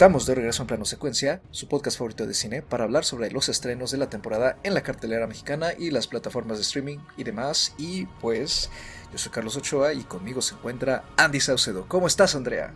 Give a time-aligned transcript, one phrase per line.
[0.00, 3.50] Estamos de regreso en plano secuencia, su podcast favorito de cine, para hablar sobre los
[3.50, 7.74] estrenos de la temporada en la cartelera mexicana y las plataformas de streaming y demás.
[7.76, 8.70] Y pues,
[9.12, 11.84] yo soy Carlos Ochoa y conmigo se encuentra Andy Saucedo.
[11.86, 12.72] ¿Cómo estás, Andrea?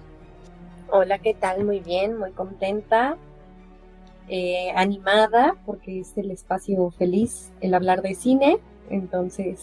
[0.90, 1.64] Hola, ¿qué tal?
[1.64, 3.16] Muy bien, muy contenta,
[4.28, 8.58] eh, animada, porque es el espacio feliz el hablar de cine.
[8.90, 9.60] Entonces,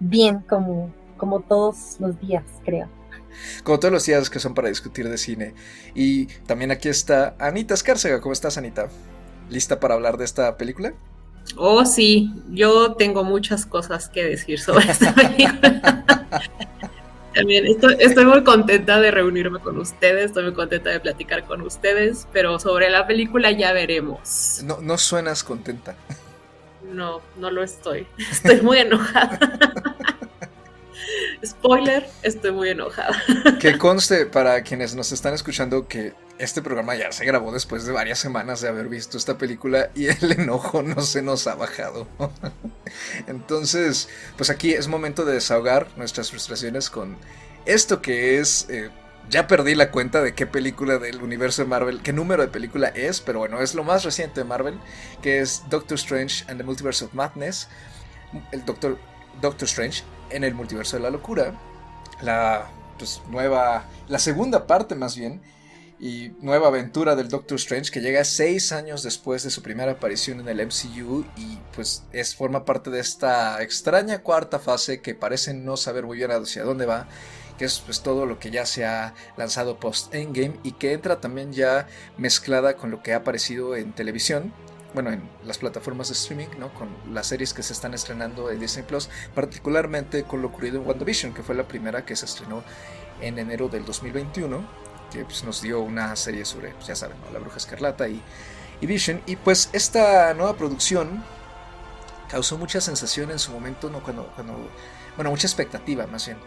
[0.00, 2.88] bien, como, como todos los días, creo
[3.64, 5.54] como todos los días que son para discutir de cine.
[5.94, 8.20] Y también aquí está Anita Escárcega.
[8.20, 8.88] ¿Cómo estás, Anita?
[9.50, 10.92] ¿Lista para hablar de esta película?
[11.56, 16.04] Oh, sí, yo tengo muchas cosas que decir sobre esta película.
[17.34, 22.26] También estoy, muy contenta de reunirme con ustedes, estoy muy contenta de platicar con ustedes,
[22.32, 24.62] pero sobre la película ya veremos.
[24.64, 25.96] No, no suenas contenta.
[26.90, 28.06] No, no lo estoy.
[28.18, 29.38] Estoy muy enojada.
[31.44, 33.22] Spoiler, estoy muy enojada.
[33.60, 37.92] Que conste para quienes nos están escuchando que este programa ya se grabó después de
[37.92, 42.06] varias semanas de haber visto esta película y el enojo no se nos ha bajado.
[43.26, 47.16] Entonces, pues aquí es momento de desahogar nuestras frustraciones con
[47.64, 48.66] esto que es...
[48.68, 48.90] Eh,
[49.28, 52.86] ya perdí la cuenta de qué película del universo de Marvel, qué número de película
[52.88, 54.78] es, pero bueno, es lo más reciente de Marvel,
[55.20, 57.68] que es Doctor Strange and the Multiverse of Madness.
[58.52, 58.98] El Doctor,
[59.40, 61.54] Doctor Strange en el multiverso de la locura,
[62.22, 65.40] la pues, nueva, la segunda parte más bien,
[65.98, 70.40] y nueva aventura del Doctor Strange que llega seis años después de su primera aparición
[70.40, 75.54] en el MCU y pues es, forma parte de esta extraña cuarta fase que parece
[75.54, 77.08] no saber muy bien hacia dónde va
[77.56, 81.20] que es pues todo lo que ya se ha lanzado post Endgame y que entra
[81.20, 81.86] también ya
[82.18, 84.52] mezclada con lo que ha aparecido en televisión
[84.94, 86.72] bueno, en las plataformas de streaming, ¿no?
[86.72, 90.86] Con las series que se están estrenando en Disney Plus, particularmente con lo ocurrido en
[90.86, 92.62] WandaVision, que fue la primera que se estrenó
[93.20, 94.64] en enero del 2021,
[95.12, 98.22] que pues, nos dio una serie sobre, pues, ya saben, la Bruja Escarlata y,
[98.80, 99.20] y Vision.
[99.26, 101.24] Y pues esta nueva producción
[102.28, 104.02] causó mucha sensación en su momento, ¿no?
[104.02, 104.70] Cuando, cuando,
[105.16, 106.38] bueno, mucha expectativa más bien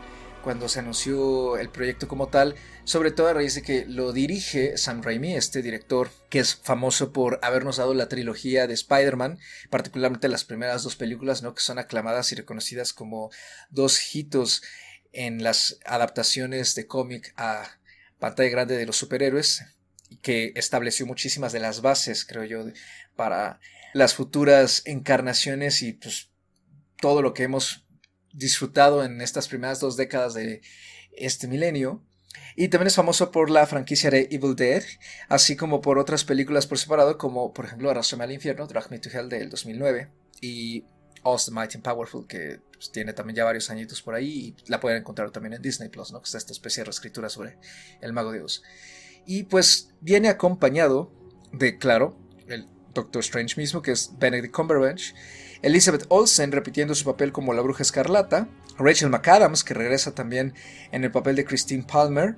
[0.44, 4.77] cuando se anunció el proyecto como tal, sobre todo a raíz de que lo dirige
[4.77, 9.39] Sam Raimi, este director que es famoso por habernos dado la trilogía de Spider-Man,
[9.69, 11.53] particularmente las primeras dos películas, ¿no?
[11.53, 13.31] que son aclamadas y reconocidas como
[13.69, 14.61] dos hitos
[15.11, 17.79] en las adaptaciones de cómic a
[18.19, 19.66] pantalla grande de los superhéroes,
[20.21, 22.66] que estableció muchísimas de las bases, creo yo,
[23.16, 23.59] para
[23.94, 26.29] las futuras encarnaciones y pues
[27.00, 27.85] todo lo que hemos
[28.34, 30.62] disfrutado en estas primeras dos décadas de
[31.13, 32.03] este milenio.
[32.56, 34.84] Y también es famoso por la franquicia de Evil Dead,
[35.29, 39.00] así como por otras películas por separado, como por ejemplo Arrastrame al Infierno, Drag Me
[39.00, 40.09] to Hell del 2009,
[40.41, 40.84] y
[41.23, 44.56] All the Mighty and Powerful, que pues, tiene también ya varios añitos por ahí, y
[44.68, 46.22] la pueden encontrar también en Disney Plus, ¿no?
[46.22, 47.57] que está esta especie de reescritura sobre
[48.01, 48.62] el Mago de Oz.
[49.25, 51.12] Y pues viene acompañado
[51.51, 55.13] de, claro, el Doctor Strange mismo, que es Benedict Cumberbatch,
[55.61, 60.53] Elizabeth Olsen repitiendo su papel como la bruja escarlata, Rachel McAdams, que regresa también
[60.91, 62.38] en el papel de Christine Palmer,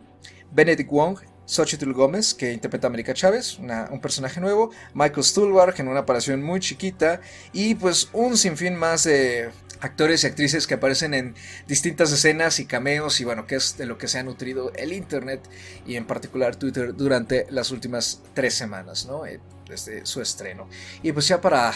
[0.51, 1.19] Benedict Wong,
[1.51, 6.41] Xochitl Gómez, que interpreta a América Chávez, un personaje nuevo, Michael Stuhlbarg en una aparición
[6.41, 7.19] muy chiquita,
[7.51, 9.49] y pues un sinfín más de
[9.81, 11.35] actores y actrices que aparecen en
[11.67, 14.93] distintas escenas y cameos, y bueno, que es de lo que se ha nutrido el
[14.93, 15.41] Internet
[15.85, 19.25] y en particular Twitter durante las últimas tres semanas, ¿no?
[19.25, 20.69] Eh, desde su estreno.
[21.03, 21.73] Y pues ya para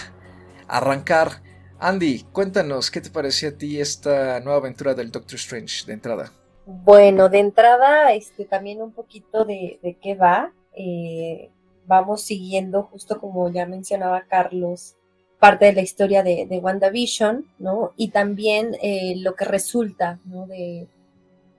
[0.70, 1.42] arrancar.
[1.80, 6.32] Andy, cuéntanos, ¿qué te pareció a ti esta nueva aventura del Doctor Strange de entrada?
[6.66, 10.52] Bueno, de entrada, este, también un poquito de, qué va.
[10.76, 11.50] Eh,
[11.86, 14.96] vamos siguiendo, justo como ya mencionaba Carlos,
[15.40, 17.92] parte de la historia de, de WandaVision, ¿no?
[17.96, 20.48] Y también eh, lo que resulta, ¿no?
[20.48, 20.88] De,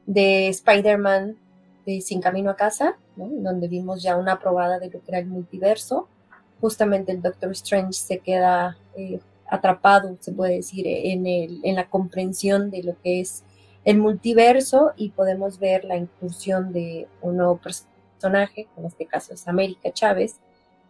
[0.06, 1.36] de Spider-Man
[2.00, 3.28] Sin Camino a Casa, ¿no?
[3.28, 6.08] Donde vimos ya una probada de lo que era el multiverso
[6.60, 11.88] justamente el Doctor Strange se queda eh, atrapado, se puede decir, en, el, en la
[11.88, 13.42] comprensión de lo que es
[13.86, 19.46] el multiverso y podemos ver la incursión de un nuevo personaje, en este caso es
[19.46, 20.40] América Chávez,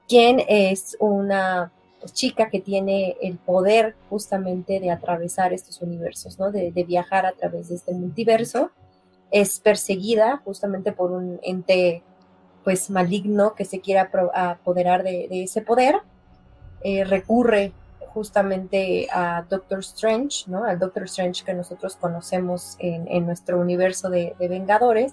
[0.08, 1.70] quien es una
[2.12, 6.50] chica que tiene el poder justamente de atravesar estos universos, ¿no?
[6.50, 8.70] de, de viajar a través de este multiverso.
[9.30, 12.02] Es perseguida justamente por un ente
[12.64, 15.96] pues maligno que se quiera apoderar de, ese poder,
[16.82, 17.72] eh, recurre
[18.16, 20.64] justamente a Doctor Strange, ¿no?
[20.64, 25.12] Al Doctor Strange que nosotros conocemos en, nuestro universo de, Vengadores,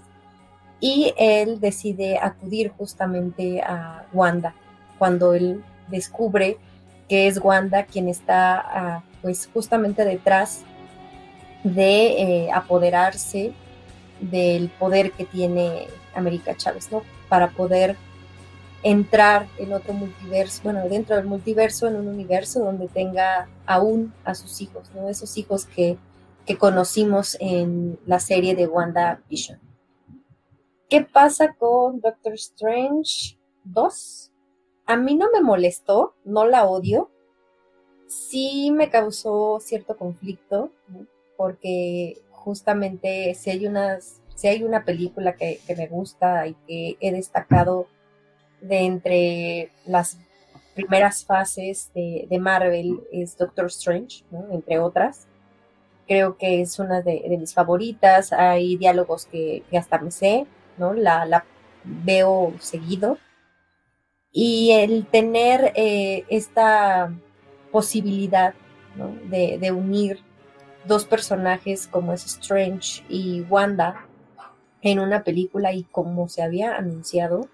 [0.80, 4.54] y él decide acudir justamente a Wanda,
[4.98, 6.56] cuando él descubre
[7.06, 10.62] que es Wanda quien está ah, pues justamente detrás
[11.62, 13.52] de eh, apoderarse
[14.20, 17.02] del poder que tiene América Chávez, ¿no?
[17.28, 17.96] para poder
[18.84, 24.34] entrar en otro multiverso, bueno, dentro del multiverso, en un universo donde tenga aún a
[24.34, 25.08] sus hijos, ¿no?
[25.08, 25.96] Esos hijos que,
[26.44, 29.58] que conocimos en la serie de Wanda Vision.
[30.90, 34.30] ¿Qué pasa con Doctor Strange 2?
[34.86, 37.10] A mí no me molestó, no la odio.
[38.06, 40.70] Sí me causó cierto conflicto,
[41.38, 43.66] porque justamente si hay,
[44.34, 47.86] si hay una película que, me gusta y que he destacado
[48.68, 50.18] de entre las
[50.74, 55.26] primeras fases de, Marvel es Doctor Strange, entre otras.
[56.06, 58.32] Creo que es una de, mis favoritas.
[58.32, 60.46] Hay diálogos que, hasta me sé,
[60.78, 60.92] ¿no?
[60.92, 61.44] La, la,
[61.84, 63.18] veo seguido.
[64.32, 67.12] Y el tener eh, esta
[67.70, 68.54] posibilidad
[69.30, 70.20] de, de, unir
[70.86, 74.06] dos personajes como es Strange y Wanda
[74.82, 77.48] en una película y como se había anunciado,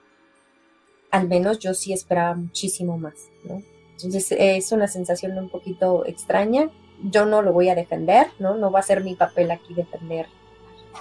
[1.10, 3.14] al menos yo sí esperaba muchísimo más,
[3.44, 3.62] ¿no?
[3.92, 6.70] Entonces es una sensación un poquito extraña.
[7.02, 8.56] Yo no lo voy a defender, ¿no?
[8.56, 10.26] No va a ser mi papel aquí defender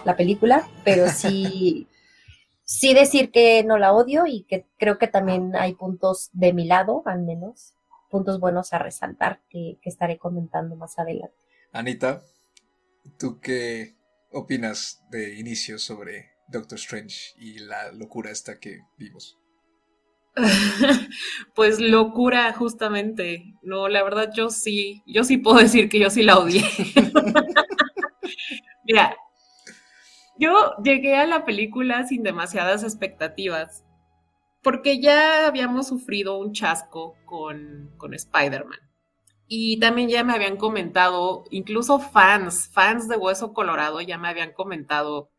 [0.06, 1.88] la película, pero sí,
[2.63, 6.65] sí decir que no la odio y que creo que también hay puntos de mi
[6.65, 7.73] lado, al menos,
[8.09, 11.35] puntos buenos a resaltar que, que estaré comentando más adelante.
[11.71, 12.21] Anita,
[13.17, 13.95] ¿tú qué
[14.31, 19.38] opinas de inicio sobre Doctor Strange y la locura esta que vimos?
[21.56, 23.53] pues locura, justamente.
[23.62, 26.63] No, la verdad, yo sí, yo sí puedo decir que yo sí la odié.
[28.86, 29.15] Mira,
[30.38, 33.83] yo llegué a la película sin demasiadas expectativas,
[34.63, 38.80] porque ya habíamos sufrido un chasco con, con Spider-Man.
[39.47, 44.53] Y también ya me habían comentado, incluso fans, fans de Hueso Colorado ya me habían
[44.53, 45.30] comentado.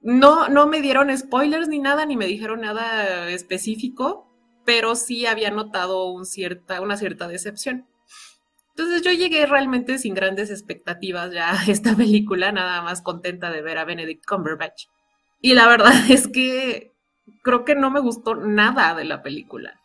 [0.00, 4.25] No, no me dieron spoilers ni nada, ni me dijeron nada específico,
[4.66, 7.86] pero sí había notado una cierta decepción.
[8.70, 13.62] Entonces yo llegué realmente sin grandes expectativas ya a esta película, nada más contenta de
[13.62, 14.88] ver a Benedict Cumberbatch.
[15.40, 16.92] Y la verdad es que
[17.42, 19.80] creo que no me gustó nada de la película.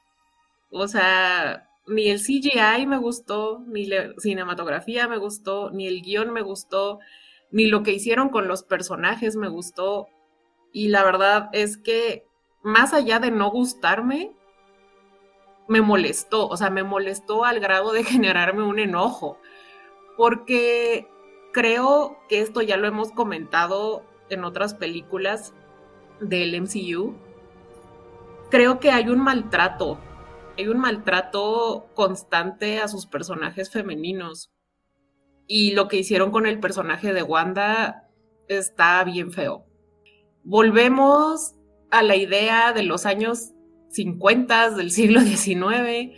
[0.71, 6.33] O sea, ni el CGI me gustó, ni la cinematografía me gustó, ni el guion
[6.33, 6.99] me gustó,
[7.51, 10.07] ni lo que hicieron con los personajes me gustó.
[10.73, 12.25] Y la verdad es que
[12.63, 14.31] más allá de no gustarme,
[15.67, 19.37] me molestó, o sea, me molestó al grado de generarme un enojo,
[20.17, 21.07] porque
[21.53, 25.53] creo que esto ya lo hemos comentado en otras películas
[26.19, 27.15] del MCU.
[28.49, 29.99] Creo que hay un maltrato,
[30.57, 34.51] hay un maltrato constante a sus personajes femeninos.
[35.47, 38.09] Y lo que hicieron con el personaje de Wanda
[38.47, 39.65] está bien feo.
[40.43, 41.55] Volvemos
[41.91, 43.53] a la idea de los años
[43.91, 46.11] 50 del siglo XIX,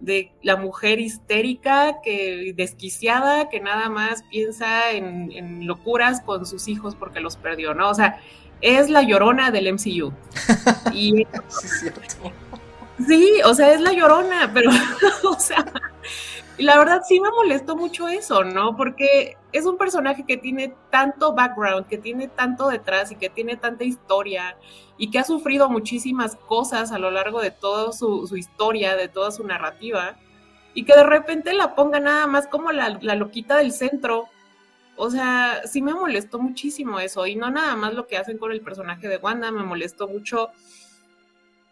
[0.00, 6.94] de la mujer histérica, que desquiciada, que nada más piensa en, locuras con sus hijos
[6.94, 7.90] porque los perdió, ¿no?
[7.90, 8.20] O sea,
[8.60, 10.12] es la llorona del MCU.
[10.92, 12.32] Y, sí, cierto.
[13.06, 14.70] sí, o sea, es la llorona, pero,
[15.24, 15.64] o sea,
[16.60, 18.76] y la verdad sí me molestó mucho eso, ¿no?
[18.76, 23.56] Porque es un personaje que tiene tanto background, que tiene tanto detrás y que tiene
[23.56, 24.58] tanta historia
[24.98, 29.30] y que ha sufrido muchísimas cosas a lo largo de toda su, historia, de toda
[29.30, 30.18] su narrativa,
[30.74, 34.26] y que de repente la ponga nada más como la, la loquita del centro.
[34.96, 38.52] O sea, sí me molestó muchísimo eso, y no nada más lo que hacen con
[38.52, 40.50] el personaje de Wanda, me molestó mucho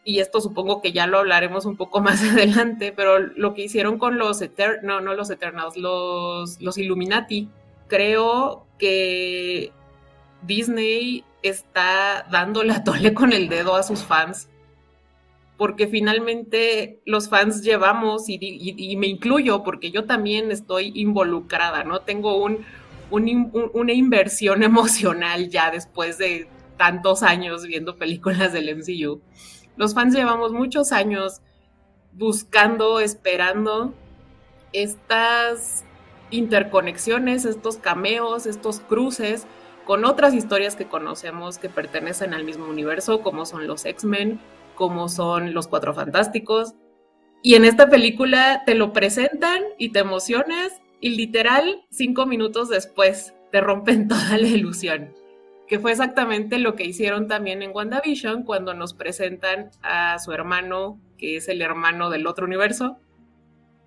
[0.09, 3.99] y esto supongo que ya lo hablaremos un poco más adelante, pero lo que hicieron
[3.99, 7.51] con los Eternals, no, los Eternals, los, los Illuminati,
[7.89, 9.71] creo que
[10.41, 14.49] Disney está dando la tole con el dedo a sus fans,
[15.59, 22.01] porque finalmente los fans llevamos, y, me incluyo, porque yo también estoy involucrada, ¿no?
[22.01, 22.65] Tengo un,
[23.11, 26.49] una inversión emocional ya después de
[26.79, 29.21] tantos años viendo películas del MCU
[29.79, 31.41] los fans llevamos muchos años
[32.13, 33.95] buscando, esperando
[34.73, 35.85] estas
[36.31, 39.47] interconexiones, estos cameos, estos cruces
[39.87, 44.41] con otras historias que conocemos que pertenecen al mismo universo, como son los X-Men,
[44.75, 46.75] como son los Cuatro Fantásticos.
[47.43, 53.33] Y en esta película te lo presentan y te emocionas y literal cinco minutos después
[53.53, 55.15] te rompen toda la ilusión
[55.69, 61.01] que fue exactamente lo que hicieron también en WandaVision cuando nos presentan a su hermano,
[61.19, 62.99] que es el hermano del otro universo,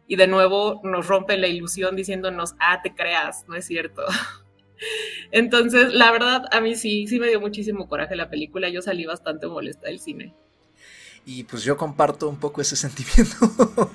[0.07, 4.03] y de nuevo nos rompe la ilusión diciéndonos, ah, te creas, no es cierto.
[5.31, 9.05] Entonces, la verdad, a mí sí, sí me dio muchísimo coraje la película, yo salí
[9.05, 10.35] bastante molesta del cine.
[11.25, 13.91] Y pues yo comparto un poco ese sentimiento.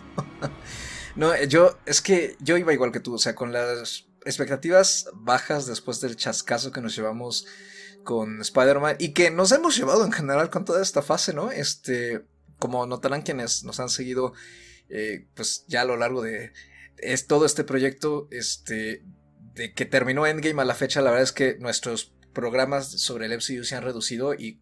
[1.15, 5.67] no, yo, es que yo iba igual que tú, o sea, con las expectativas bajas
[5.67, 7.47] después del chascazo que nos llevamos
[8.05, 11.51] con Spider-Man y que nos hemos llevado en general con toda esta fase, ¿no?
[11.51, 12.25] Este,
[12.59, 14.33] como notarán quienes nos han seguido,
[14.89, 16.53] eh, pues ya a lo largo de
[16.99, 19.03] es todo este proyecto, este,
[19.55, 23.33] de que terminó Endgame a la fecha, la verdad es que nuestros programas sobre el
[23.33, 24.61] MCU se han reducido y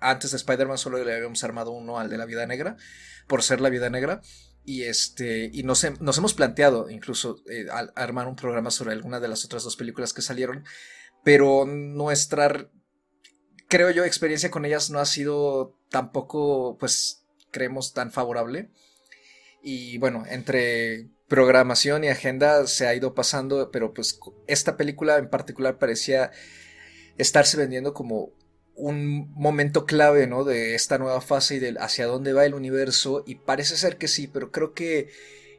[0.00, 2.76] antes de Spider-Man solo le habíamos armado uno al de la vida negra,
[3.26, 4.20] por ser la vida negra.
[4.68, 9.42] Y, este, y nos, hemos planteado incluso eh, armar un programa sobre alguna de las
[9.46, 10.62] otras dos películas que salieron,
[11.24, 12.68] pero nuestra,
[13.66, 18.68] creo yo, experiencia con ellas no ha sido tampoco, pues, creemos tan favorable.
[19.62, 25.30] Y bueno, entre programación y agenda se ha ido pasando, pero pues esta película en
[25.30, 26.30] particular parecía
[27.16, 28.34] estarse vendiendo como
[28.78, 30.44] un momento clave, ¿no?
[30.44, 33.24] De esta nueva fase y de hacia dónde va el universo.
[33.26, 35.10] Y parece ser que sí, pero creo que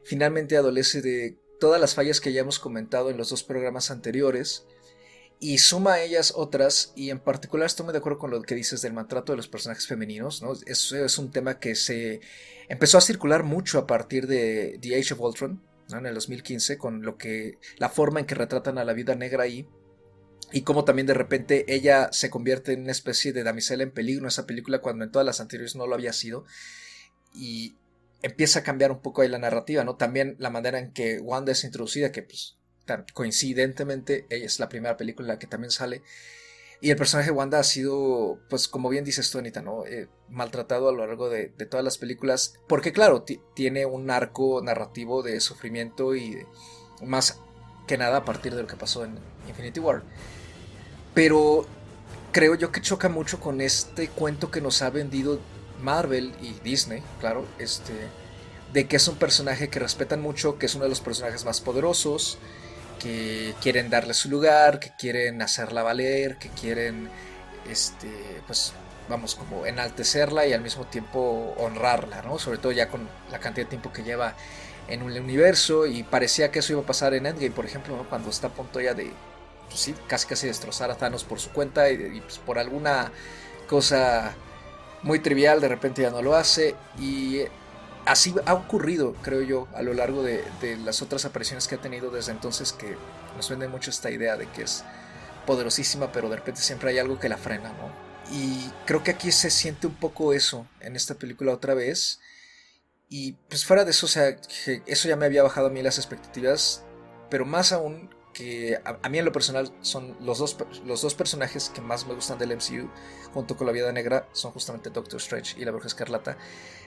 [0.04, 4.66] finalmente adolece de todas las fallas que ya hemos comentado en los dos programas anteriores.
[5.38, 8.54] Y suma a ellas otras, y en particular estoy muy de acuerdo con lo que
[8.54, 10.52] dices del maltrato de los personajes femeninos, ¿no?
[10.66, 12.20] Eso es un tema que se
[12.68, 15.98] empezó a circular mucho a partir de The Age of Ultron, ¿no?
[15.98, 19.44] En el 2015, con lo que, la forma en que retratan a la vida negra
[19.44, 19.79] ahí y
[20.62, 24.28] cómo también de repente ella se convierte en una especie de damisela en peligro en
[24.28, 26.44] esa película cuando en todas las anteriores no lo había sido.
[27.34, 27.76] Y
[28.22, 29.96] empieza a cambiar un poco ahí la narrativa, ¿no?
[29.96, 32.56] También la manera en que Wanda es introducida, que pues
[33.14, 36.02] coincidentemente ella es la primera película que también sale.
[36.82, 39.84] Y el personaje de Wanda ha sido, pues como bien dices tú, Anita, ¿no?
[39.84, 42.54] Eh, maltratado a lo largo de, todas las películas.
[42.66, 43.22] Porque claro,
[43.54, 46.38] tiene un arco narrativo de sufrimiento y
[47.02, 47.40] más
[47.86, 50.04] que nada a partir de lo que pasó en Infinity War.
[51.20, 51.66] Pero
[52.32, 55.38] creo yo que choca mucho con este cuento que nos ha vendido
[55.82, 57.92] Marvel y Disney, claro, este,
[58.72, 61.60] de que es un personaje que respetan mucho, que es uno de los personajes más
[61.60, 62.38] poderosos,
[62.98, 67.10] que quieren darle su lugar, que quieren hacerla valer, que quieren,
[67.68, 68.08] este,
[68.46, 68.72] pues,
[69.10, 72.38] vamos, como enaltecerla y al mismo tiempo honrarla, ¿no?
[72.38, 74.36] Sobre todo ya con la cantidad de tiempo que lleva
[74.88, 78.30] en un universo y parecía que eso iba a pasar en Endgame, por ejemplo, cuando
[78.30, 79.12] está a punto ya de
[79.70, 83.12] pues sí, casi casi destrozar a Thanos por su cuenta y, pues, por alguna
[83.68, 84.34] cosa
[85.02, 87.44] muy trivial de repente ya no lo hace y
[88.04, 90.44] así ha ocurrido, creo yo, a lo largo de,
[90.84, 92.96] las otras apariciones que ha tenido desde entonces que
[93.36, 94.84] nos vende mucho esta idea de que es
[95.46, 98.10] poderosísima, pero de repente siempre hay algo que la frena, ¿no?
[98.32, 102.20] Y creo que aquí se siente un poco eso en esta película otra vez.
[103.08, 104.36] Y pues fuera de eso, o sea,
[104.86, 106.84] eso ya me había bajado a mí las expectativas,
[107.28, 111.70] pero más aún que a, mí en lo personal son los dos, los dos personajes
[111.70, 112.88] que más me gustan del MCU,
[113.32, 116.36] junto con la Viuda Negra, son justamente Doctor Strange y la Bruja Escarlata.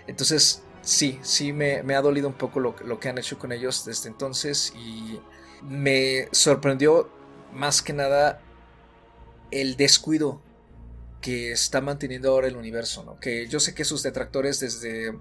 [0.07, 3.85] Entonces, sí, sí me, ha dolido un poco lo, lo, que han hecho con ellos
[3.85, 5.19] desde entonces y
[5.62, 7.09] me sorprendió
[7.51, 8.41] más que nada
[9.51, 10.41] el descuido
[11.21, 13.19] que está manteniendo ahora el universo, ¿no?
[13.19, 15.13] Que yo sé que sus detractores desde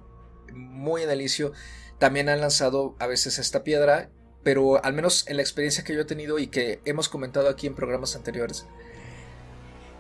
[0.52, 1.52] muy en el inicio
[1.98, 4.10] también han lanzado a veces esta piedra
[4.42, 7.66] pero al menos en la experiencia que yo he tenido y que hemos comentado aquí
[7.66, 8.66] en programas anteriores,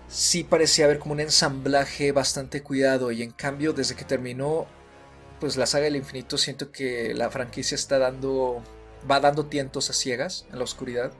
[0.08, 4.66] sí parecía haber como un ensamblaje bastante cuidado y en cambio desde que terminó
[5.40, 8.62] pues la saga del infinito siento que la franquicia está dando
[9.10, 11.12] va dando tientos a ciegas en la oscuridad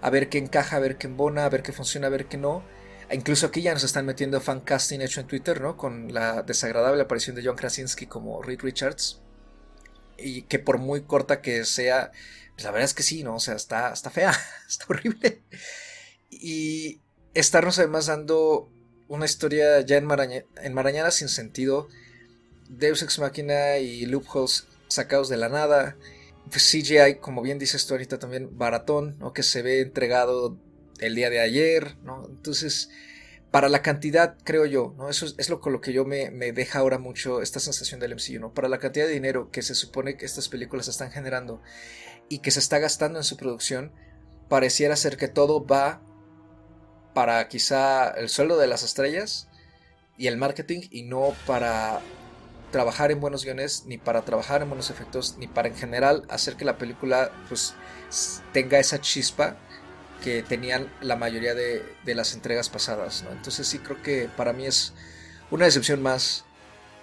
[0.00, 2.36] a ver qué encaja, a ver qué embona, a ver qué funciona, a ver qué
[2.36, 2.62] no.
[3.10, 5.76] Incluso aquí ya nos están metiendo fan casting hecho en Twitter, ¿no?
[5.76, 9.20] Con la desagradable aparición de John Krasinski como Reed Richards.
[10.18, 12.12] Y que por muy corta que sea,
[12.58, 13.36] pues la verdad es que sí, ¿no?
[13.36, 14.32] O sea, está, está fea,
[14.68, 15.42] está horrible.
[16.28, 17.00] Y
[17.32, 18.68] estarnos además dando
[19.06, 21.86] una historia ya enmarañada sin sentido.
[22.68, 25.96] Deus Ex Machina y loopholes sacados de la nada.
[26.50, 29.32] Pues CGI, como bien dices tú ahorita también, baratón, ¿no?
[29.32, 30.58] Que se ve entregado
[30.98, 32.26] el día de ayer, ¿no?
[32.28, 32.90] Entonces,
[33.52, 35.08] para la cantidad, creo yo, ¿no?
[35.08, 38.16] Eso es, lo con lo que yo me, me, deja ahora mucho esta sensación del
[38.16, 38.52] MCU, ¿no?
[38.52, 41.62] Para la cantidad de dinero que se supone que estas películas están generando
[42.28, 43.92] y que se está gastando en su producción,
[44.48, 46.00] pareciera ser que todo va
[47.14, 49.48] para quizá el sueldo de las estrellas
[50.16, 52.00] y el marketing y no para
[52.70, 56.56] trabajar en buenos guiones, ni para trabajar en buenos efectos, ni para en general hacer
[56.56, 57.74] que la película pues
[58.52, 59.56] tenga esa chispa
[60.22, 63.24] que tenían la mayoría de, las entregas pasadas.
[63.30, 64.92] Entonces sí creo que para mí es
[65.50, 66.44] una decepción más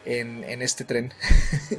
[0.06, 1.14] en, este tren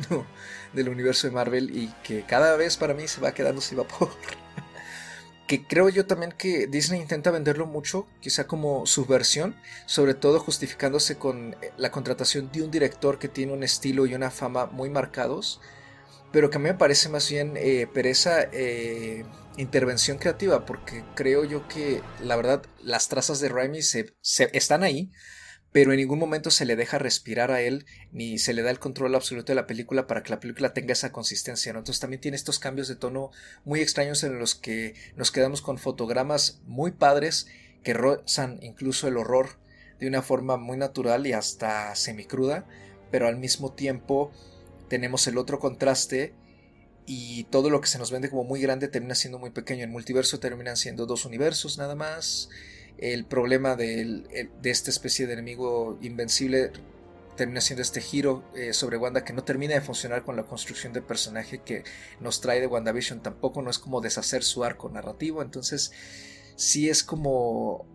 [0.73, 4.11] del universo de Marvel y que cada vez para mí se va quedando sin vapor.
[5.47, 9.57] que creo yo también que Disney intenta venderlo mucho, quizá como su versión,
[9.87, 14.15] sobre todo justificándose con eh, la contratación de un director que tiene un estilo y
[14.15, 15.61] una fama muy marcados,
[16.33, 19.25] pero que a mí me parece más bien eh, pereza eh,
[19.57, 25.13] intervención creativa, porque creo yo que la verdad las trazas de Raimi se, están ahí,
[25.77, 28.79] pero en ningún momento se le deja respirar a él, ni se le da el
[28.79, 31.81] control absoluto de la película para que la película tenga esa consistencia, ¿no?
[31.81, 33.31] Entonces también tiene estos cambios de tono
[33.67, 37.49] muy extraños en los que nos quedamos con fotogramas muy padres
[37.85, 39.59] que rozan incluso el horror
[40.01, 42.67] de una forma muy natural y hasta semicruda,
[43.11, 44.33] pero al mismo tiempo
[44.89, 46.33] tenemos el otro contraste
[47.05, 49.85] y todo lo que se nos vende como muy grande termina siendo muy pequeño.
[49.85, 52.49] En multiverso terminan siendo dos universos nada más
[52.99, 56.73] el problema de, esta especie de enemigo invencible
[57.37, 60.95] termina siendo este giro eh, sobre Wanda que no termina de funcionar con la construcción
[60.95, 61.85] de personaje que
[62.21, 63.23] nos trae de WandaVision.
[63.23, 65.43] Tampoco no es como deshacer su arco narrativo.
[65.43, 65.93] Entonces,
[66.57, 67.87] sí es como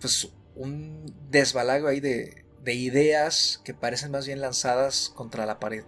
[0.00, 5.84] pues un desbalago ahí de, de ideas que parecen más bien lanzadas contra la pared.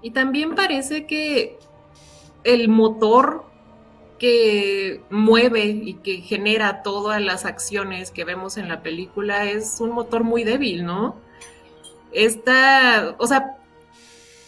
[0.00, 1.58] Y también parece que
[2.44, 3.49] el motor
[4.20, 9.92] que mueve y que genera todas las acciones que vemos en la película es un
[9.92, 11.16] motor muy débil, ¿no?
[12.12, 13.56] Esta, o sea,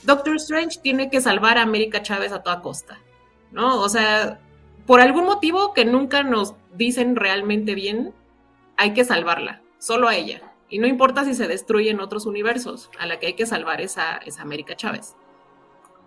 [0.02, 2.98] Doctor Strange tiene que salvar a América Chávez a toda costa,
[3.50, 3.80] ¿no?
[3.80, 4.40] O sea,
[4.84, 8.12] por algún motivo que nunca nos dicen realmente bien,
[8.76, 10.42] hay que salvarla, solo a ella.
[10.68, 14.18] Y no importa si se destruyen otros universos, a la que hay que salvar esa,
[14.18, 15.16] esa América Chávez.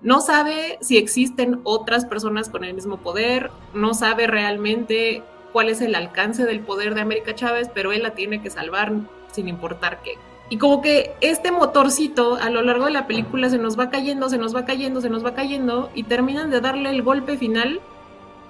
[0.05, 5.81] No sabe si existen otras personas con el mismo poder, no sabe realmente cuál es
[5.81, 8.93] el alcance del poder de América Chávez, pero él la tiene que salvar
[9.31, 10.11] sin importar qué.
[10.51, 14.29] Y como que este motorcito a lo largo de la película se nos va cayendo,
[14.29, 17.81] se nos va cayendo, se nos va cayendo y terminan de darle el golpe final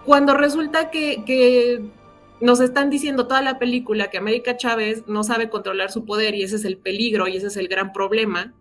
[0.04, 1.86] cuando resulta que, que
[2.42, 6.44] nos están diciendo toda la película que América Chávez no sabe controlar su poder y
[6.44, 8.52] ese es el peligro y ese es el gran problema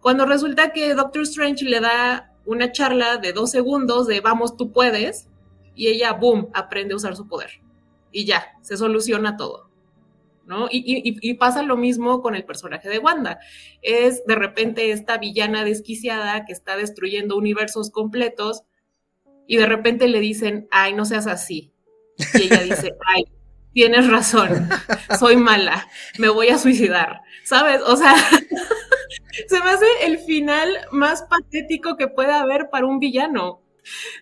[0.00, 4.72] cuando resulta que Doctor Strange le da una charla de dos segundos de vamos, tú
[4.72, 5.28] puedes,
[5.74, 7.60] y ella, boom, aprende a usar su poder.
[8.12, 9.66] Y ya, se soluciona todo.
[10.46, 10.68] ¿no?
[10.70, 13.40] Y, pasa lo mismo con el personaje de Wanda.
[13.82, 18.62] Es de repente esta villana desquiciada que está destruyendo universos completos
[19.48, 21.72] y de repente le dicen, ay, no seas así.
[22.34, 23.24] Y ella dice, ay,
[23.76, 24.70] tienes razón,
[25.18, 25.86] soy mala,
[26.18, 27.20] me voy a suicidar.
[27.44, 27.82] ¿Sabes?
[27.86, 28.14] O sea,
[29.48, 33.60] se me hace el final más patético que pueda haber para un villano.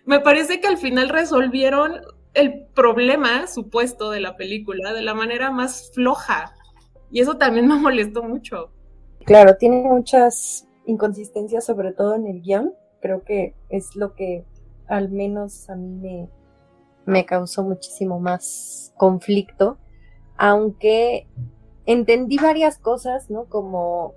[0.03, 2.01] Me parece que al final resolvieron
[2.33, 6.53] el problema supuesto de la película de la manera más floja.
[7.09, 8.73] Y eso también me molestó mucho.
[9.23, 12.73] Claro, tiene muchas inconsistencias, sobre todo en el guion.
[13.01, 14.43] Creo que es lo que
[14.87, 16.29] al menos a mí me,
[17.05, 19.77] me causó muchísimo más conflicto.
[20.37, 21.27] Aunque
[21.85, 23.45] entendí varias cosas, ¿no?
[23.45, 24.13] Como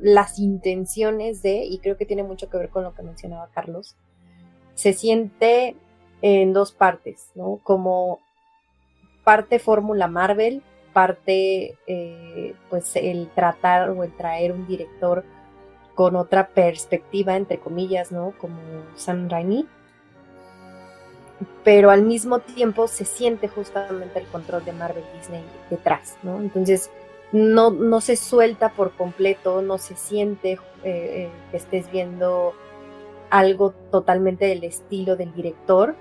[0.00, 3.96] las intenciones de, y creo que tiene mucho que ver con lo que mencionaba Carlos,
[4.74, 5.76] se siente
[6.22, 7.60] en dos partes, ¿no?
[7.62, 8.20] Como
[9.24, 15.24] parte fórmula Marvel, parte eh, pues el tratar o el traer un director
[15.94, 18.32] con otra perspectiva, entre comillas, ¿no?
[18.38, 18.58] Como
[18.94, 19.66] Sam Raimi.
[21.64, 26.40] Pero al mismo tiempo se siente justamente el control de Marvel Disney detrás, ¿no?
[26.40, 26.90] Entonces,
[27.32, 32.54] no, no se suelta por completo, no se siente eh, eh, que estés viendo
[33.30, 35.94] algo totalmente del estilo del director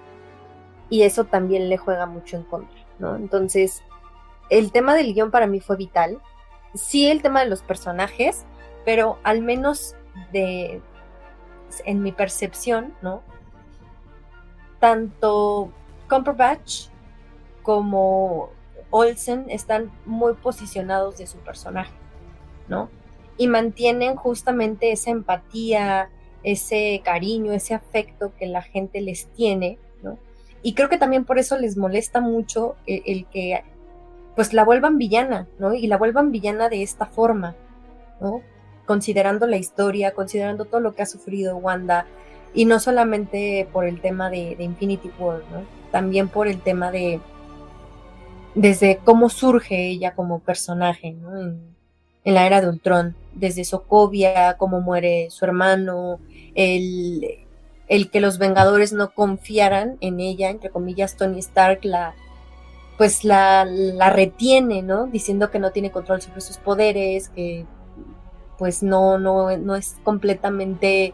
[0.89, 3.15] y eso también le juega mucho en contra, ¿no?
[3.15, 3.83] Entonces,
[4.49, 6.21] el tema del guion para mí fue vital,
[6.73, 8.45] sí el tema de los personajes,
[8.85, 9.95] pero al menos
[10.31, 10.81] de,
[11.85, 13.21] en mi percepción, ¿no?
[14.79, 15.71] Tanto
[16.09, 16.87] Cumberbatch
[17.63, 18.49] como
[18.89, 21.93] Olsen están muy posicionados de su personaje,
[22.67, 22.89] ¿no?
[23.37, 26.09] Y mantienen justamente esa empatía,
[26.43, 30.17] ese cariño, ese afecto que la gente les tiene, ¿no?
[30.63, 33.63] Y creo que también por eso les molesta mucho el, que
[34.35, 35.73] pues la vuelvan villana, ¿no?
[35.73, 37.55] Y la vuelvan villana de esta forma,
[38.21, 38.41] ¿no?
[38.85, 42.05] Considerando la historia, considerando todo lo que ha sufrido Wanda,
[42.53, 45.63] y no solamente por el tema de, Infinity War, ¿no?
[45.91, 47.19] También por el tema de,
[48.55, 51.75] desde cómo surge ella como personaje en,
[52.23, 56.19] la era de Ultron, desde Sokovia, cómo muere su hermano,
[56.55, 57.45] el,
[57.87, 62.15] el, que los Vengadores no confiaran en ella, entre comillas, Tony Stark la
[62.97, 65.05] pues la, la retiene, ¿no?
[65.05, 67.65] Diciendo que no tiene control sobre sus poderes, que
[68.57, 71.13] pues no, no, no es completamente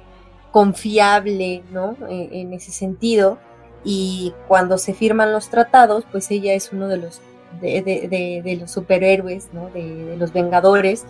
[0.54, 1.98] confiable, ¿no?
[2.08, 3.39] E, en ese sentido
[3.84, 7.22] y cuando se firman los tratados, pues ella es uno de los,
[7.60, 9.70] de, los superhéroes, ¿no?
[9.72, 11.06] de, los vengadores,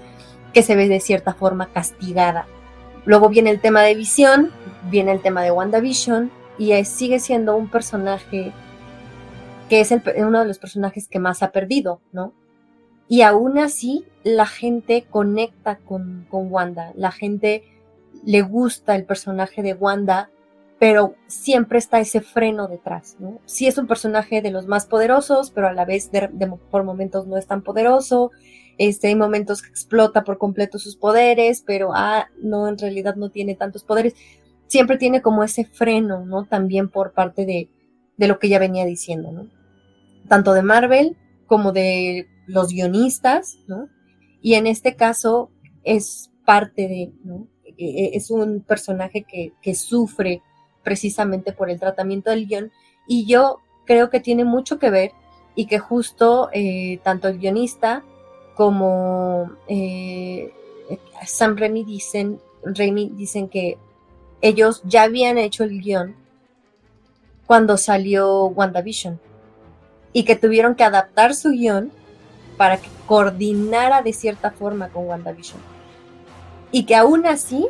[0.54, 2.48] que se ve de cierta forma castigada.
[3.06, 4.52] Luego viene el tema de visión,
[4.90, 8.54] viene el tema de WandaVision, y sigue siendo un personaje
[9.70, 12.34] que es uno de los personajes que más ha perdido, ¿no?
[13.10, 17.64] Y aún así, la gente conecta con, con Wanda, la gente
[18.26, 20.30] le gusta el personaje de Wanda
[20.84, 23.40] pero siempre está ese freno detrás, ¿no?
[23.46, 26.12] Sí es un personaje de los más poderosos, pero a la vez
[26.70, 28.32] por momentos no es tan poderoso,
[28.78, 33.30] este, hay momentos que explota por completo sus poderes, pero ah, no, en realidad no
[33.30, 34.14] tiene tantos poderes.
[34.68, 36.44] Siempre tiene como ese freno, ¿no?
[36.44, 37.70] También por parte de,
[38.18, 39.48] de lo que ya venía diciendo, ¿no?
[40.28, 43.88] Tanto de Marvel como de los guionistas, ¿no?
[44.42, 45.50] Y en este caso
[45.86, 47.48] es parte de, ¿no?
[47.78, 50.42] E, e, es un personaje que, que sufre
[50.84, 52.72] precisamente por el tratamiento del guion.
[53.08, 55.12] Y yo creo que tiene mucho que ver
[55.56, 58.04] y que justo eh, tanto el guionista
[58.56, 60.52] como eh,
[61.26, 63.78] Sam Raimi dicen, Raimi dicen que
[64.42, 66.16] ellos ya habían hecho el guion
[67.46, 69.20] cuando salió WandaVision
[70.12, 71.92] y que tuvieron que adaptar su guion
[72.58, 75.73] para que coordinara de cierta forma con WandaVision.
[76.74, 77.70] Y que aún así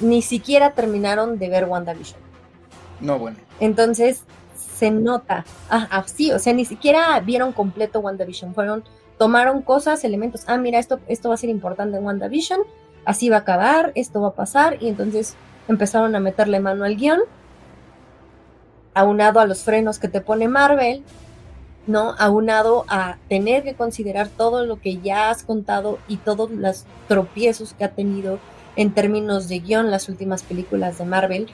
[0.00, 2.18] ni siquiera terminaron de ver WandaVision.
[3.00, 3.36] No, bueno.
[3.60, 4.24] Entonces,
[4.56, 5.44] se nota.
[5.70, 8.54] Ah, sí, o sea, ni siquiera vieron completo WandaVision.
[8.54, 8.84] Fueron,
[9.18, 10.44] tomaron cosas, elementos.
[10.46, 12.60] Ah, mira, esto, esto va a ser importante en WandaVision.
[13.04, 14.78] Así va a acabar, esto va a pasar.
[14.80, 15.34] Y entonces
[15.68, 17.20] empezaron a meterle mano al guion.
[18.94, 21.04] Aunado a los frenos que te pone Marvel,
[21.86, 22.14] ¿no?
[22.18, 27.74] Aunado a tener que considerar todo lo que ya has contado y todos los tropiezos
[27.74, 28.38] que ha tenido
[28.76, 31.48] en términos de guion las últimas películas de Marvel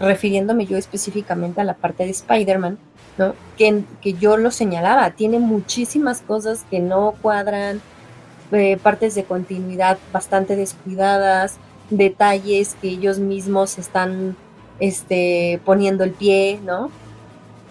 [0.00, 2.78] refiriéndome yo específicamente a la parte de Spider-Man,
[3.18, 3.34] ¿no?
[3.56, 7.80] Que, que, yo lo señalaba, tiene muchísimas cosas que no cuadran,
[8.52, 11.58] eh, partes de continuidad bastante descuidadas,
[11.90, 14.36] detalles que ellos mismos están
[14.80, 16.90] este, poniendo el pie, ¿no?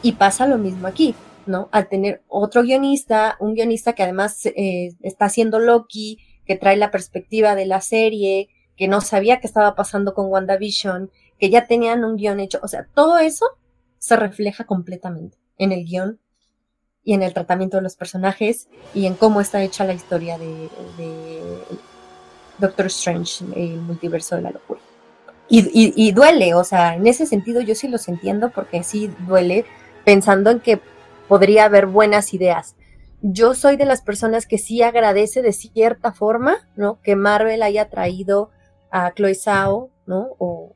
[0.02, 1.70] Y pasa lo mismo aquí, ¿no?
[1.72, 6.92] Al tener otro guionista, un guionista que además eh, está haciendo Loki, que trae la
[6.92, 12.04] perspectiva de la serie, que no sabía qué estaba pasando con WandaVision, que ya tenían
[12.04, 12.60] un guion hecho.
[12.64, 13.46] O sea, todo eso
[14.00, 16.20] se refleja completamente en el guion
[17.04, 20.70] y en el tratamiento de los personajes y en cómo está hecha la historia de,
[22.60, 24.80] Doctor Strange, el multiverso de la locura.
[25.50, 29.66] Y, duele, o sea, en ese sentido yo sí los entiendo porque sí duele
[30.04, 30.80] pensando en que
[31.28, 32.76] podría haber buenas ideas.
[33.22, 37.00] Yo soy de las personas que sí agradece de cierta forma, ¿no?
[37.02, 38.52] Que Marvel haya traído
[38.92, 40.36] a Chloe Zhao, ¿no?
[40.40, 40.76] O,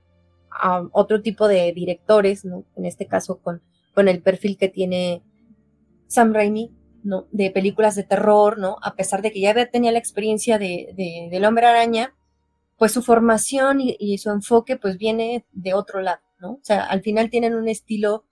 [0.50, 2.64] a otro tipo de directores, ¿no?
[2.76, 3.62] En este caso con,
[3.94, 5.22] con el perfil que tiene
[6.08, 7.28] Sam Raimi, ¿no?
[7.32, 8.78] De películas de terror, ¿no?
[8.82, 12.16] A pesar de que ya tenía la experiencia de, de del hombre araña,
[12.78, 16.54] pues su formación y, su enfoque pues viene de otro lado, ¿no?
[16.54, 18.26] O sea, al final tienen un estilo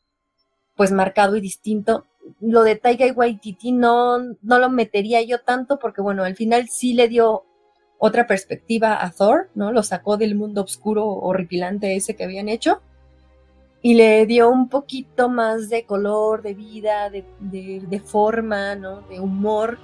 [0.76, 2.06] pues marcado y distinto.
[2.42, 6.70] Lo de Taiga y Waititi no, no lo metería yo tanto porque bueno, al final
[6.70, 7.44] sí le dio
[7.98, 9.72] otra perspectiva a Thor, ¿no?
[9.72, 12.82] Lo sacó del mundo oscuro horripilante ese que habían hecho
[13.86, 19.02] y le dio un poquito más de color, de vida, de, de, forma, ¿no?
[19.02, 19.78] De humor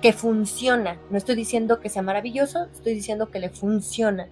[0.00, 1.00] que funciona.
[1.10, 4.28] No estoy diciendo que sea maravilloso, estoy diciendo que le funciona.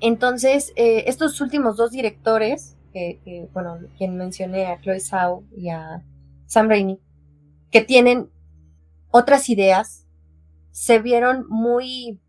[0.00, 6.02] Entonces, eh, estos últimos dos directores, que, bueno, quien mencioné a Chloe Zhao y a
[6.46, 6.98] Sam Raimi,
[7.70, 8.30] que tienen
[9.10, 10.06] otras ideas,
[10.70, 12.20] se vieron muy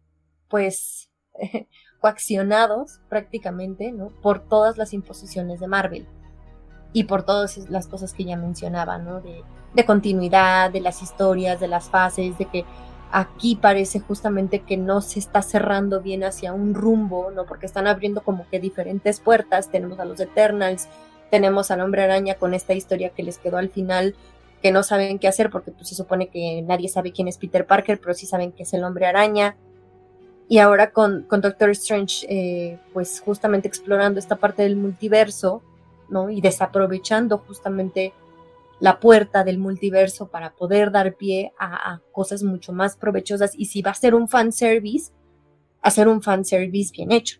[0.50, 1.10] pues
[2.02, 4.10] coaccionados prácticamente, ¿no?
[4.22, 6.08] Por todas las imposiciones de Marvel
[6.94, 9.22] y por todas las cosas que ya mencionaba, ¿no?
[9.22, 12.66] De, de continuidad, de las historias, de las fases, de que
[13.12, 17.46] aquí parece justamente que no se está cerrando bien hacia un rumbo, ¿no?
[17.46, 19.70] Porque están abriendo como que diferentes puertas.
[19.70, 20.88] Tenemos a los Eternals,
[21.30, 24.15] tenemos al Hombre Araña con esta historia que les quedó al final,
[24.62, 27.65] que no saben qué hacer porque pues, se supone que nadie sabe quién es Peter
[27.65, 29.56] Parker, pero sí saben que es el Hombre Araña.
[30.50, 35.62] Y ahora con, con Doctor Strange, eh, pues justamente explorando esta parte del multiverso,
[36.10, 36.30] ¿no?
[36.30, 38.13] Y desaprovechando justamente
[38.80, 43.54] la puerta del multiverso para poder dar pie a, cosas mucho más provechosas.
[43.56, 45.12] Y si va a ser un fanservice,
[45.82, 47.40] hacer un fanservice bien hecho,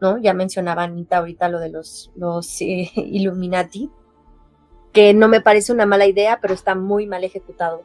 [0.00, 0.18] ¿no?
[0.18, 3.90] Ya mencionaba Anita ahorita lo de los, los eh, Illuminati,
[4.92, 7.82] que no me parece una mala idea, pero está muy mal ejecutado,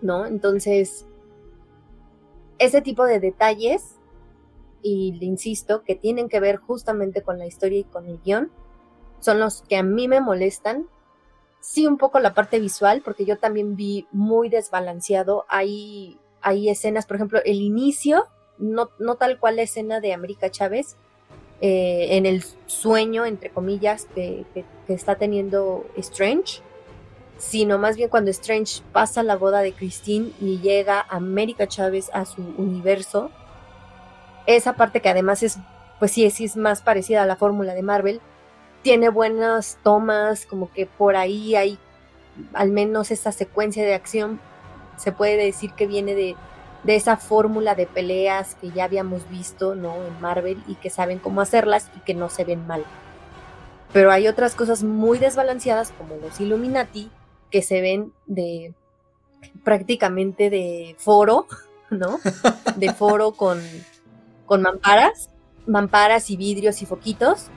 [0.00, 0.26] ¿no?
[0.26, 1.06] Entonces,
[2.58, 3.96] ese tipo de detalles,
[4.82, 8.50] y le insisto, que tienen que ver justamente con la historia y con el guion,
[9.20, 10.88] son los que a mí me molestan
[11.62, 15.46] sí un poco la parte visual, porque yo también vi muy desbalanceado.
[15.48, 18.26] Hay, escenas, por ejemplo, el inicio,
[18.58, 20.96] no, no tal cual la escena de América Chávez,
[21.62, 24.44] eh, en el sueño, entre comillas, que,
[24.88, 26.60] está teniendo Strange,
[27.38, 32.26] sino más bien cuando Strange pasa la boda de Christine y llega América Chávez a
[32.26, 33.30] su universo.
[34.46, 35.58] Esa parte que además es,
[36.00, 38.20] pues sí es más parecida a la fórmula de Marvel,
[38.82, 41.78] tiene buenas tomas, como que por ahí hay
[42.52, 44.40] al menos esa secuencia de acción,
[44.96, 46.36] se puede decir que viene de,
[46.84, 49.94] de esa fórmula de peleas que ya habíamos visto, ¿no?
[50.04, 52.84] En Marvel y que saben cómo hacerlas y que no se ven mal.
[53.92, 57.10] Pero hay otras cosas muy desbalanceadas como los Illuminati
[57.50, 58.74] que se ven de
[59.64, 61.46] prácticamente de foro,
[61.90, 62.18] ¿no?
[62.76, 63.60] De foro con,
[64.46, 65.30] con mamparas,
[65.66, 67.50] mamparas y vidrios y foquitos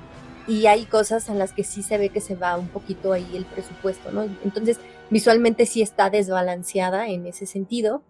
[0.48, 3.28] y hay cosas en las que sí se ve que se va un poquito ahí
[3.36, 4.24] el presupuesto, ¿no?
[4.44, 4.80] Entonces,
[5.10, 8.04] visualmente sí está desbalanceada en ese sentido,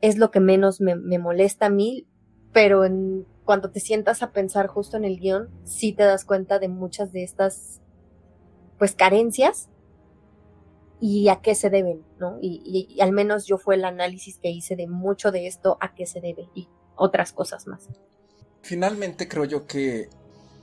[0.00, 2.06] es lo que menos me, molesta a mí,
[2.52, 6.58] pero en, cuando te sientas a pensar justo en el guion, sí te das cuenta
[6.58, 7.80] de muchas de estas,
[8.78, 9.68] pues, carencias
[11.00, 12.38] y a qué se deben, ¿no?
[12.40, 16.06] Y al menos yo fue el análisis que hice de mucho de esto, a qué
[16.06, 17.88] se debe y otras cosas más.
[18.62, 20.10] Finalmente creo yo que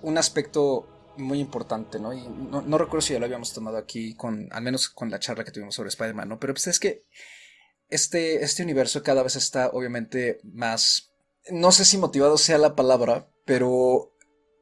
[0.01, 0.85] un aspecto
[1.17, 2.13] muy importante, ¿no?
[2.13, 5.43] Y no, recuerdo si ya lo habíamos tomado aquí con, al menos con la charla
[5.43, 6.39] que tuvimos sobre Spider-Man, ¿no?
[6.39, 7.03] Pero pues es que
[7.89, 11.11] este, este universo cada vez está obviamente más,
[11.49, 14.15] no sé si motivado sea la palabra, pero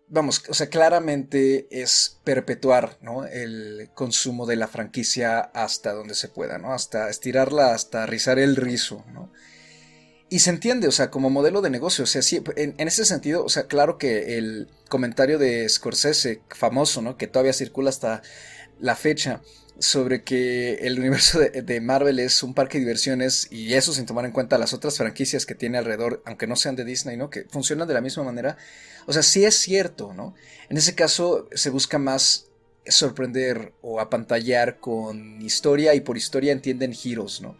[0.08, 3.26] vamos, o sea, claramente es perpetuar, ¿no?
[3.26, 6.74] El consumo de la franquicia hasta donde se pueda, ¿no?
[6.74, 9.32] Hasta estirarla, hasta rizar el rizo, ¿no?
[10.30, 12.06] Y se entiende, o sea, como modelo de negocio.
[12.06, 17.02] O sea, sí, en, ese sentido, o sea, claro que el comentario de Scorsese, famoso,
[17.02, 17.18] ¿no?
[17.18, 18.24] Que todavía circula hasta
[18.80, 19.42] la fecha,
[19.80, 24.26] sobre que el universo de, Marvel es un parque de diversiones y eso sin tomar
[24.26, 27.30] en cuenta las otras franquicias que tiene alrededor, aunque no sean de Disney, ¿no?
[27.30, 28.58] Que funcionan de la misma manera.
[29.06, 30.36] O sea, sí es cierto, ¿no?
[30.70, 32.48] En ese caso se busca más
[32.86, 37.58] sorprender o apantallar con historia y por historia entienden giros, ¿no?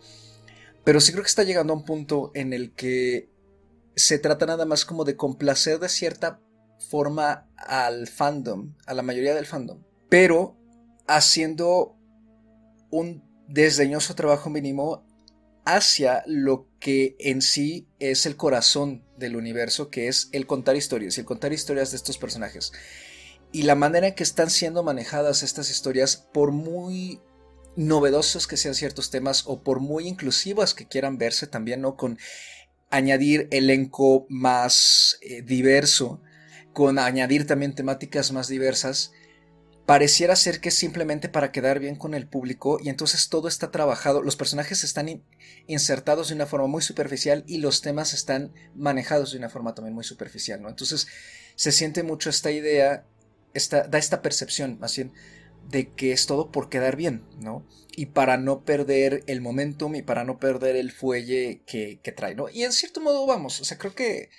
[0.84, 3.30] Pero sí creo que está llegando a un punto en el que
[3.96, 6.42] se trata nada más como de complacer de cierta
[6.90, 10.58] forma al fandom, a la mayoría del fandom, pero
[11.08, 11.96] haciendo
[12.90, 15.06] un desdeñoso trabajo mínimo
[15.66, 21.18] hacia lo que en sí es el corazón del universo, que es el contar historias
[21.18, 22.74] y el contar historias de estos personajes.
[23.52, 27.22] Y la manera en que están siendo manejadas estas historias, por muy
[27.76, 31.96] novedosos que sean ciertos temas o por muy inclusivas que quieran verse también, ¿no?
[31.96, 32.18] Con
[32.90, 36.22] añadir elenco más eh, diverso,
[36.74, 39.12] con añadir también temáticas más diversas,
[39.86, 43.72] pareciera ser que es simplemente para quedar bien con el público y entonces todo está
[43.72, 45.24] trabajado, los personajes están
[45.68, 49.96] insertados de una forma muy superficial y los temas están manejados de una forma también
[49.96, 50.70] muy superficial, ¿no?
[50.70, 51.08] Entonces
[51.56, 53.06] se siente mucho esta idea,
[53.54, 55.14] esta, da esta percepción más bien
[55.70, 57.66] de que es todo por quedar bien, ¿no?
[57.96, 62.50] Y para no perder el momentum y para no perder el fuelle que, trae, ¿no?
[62.50, 64.30] Y en cierto modo, vamos, o sea, creo que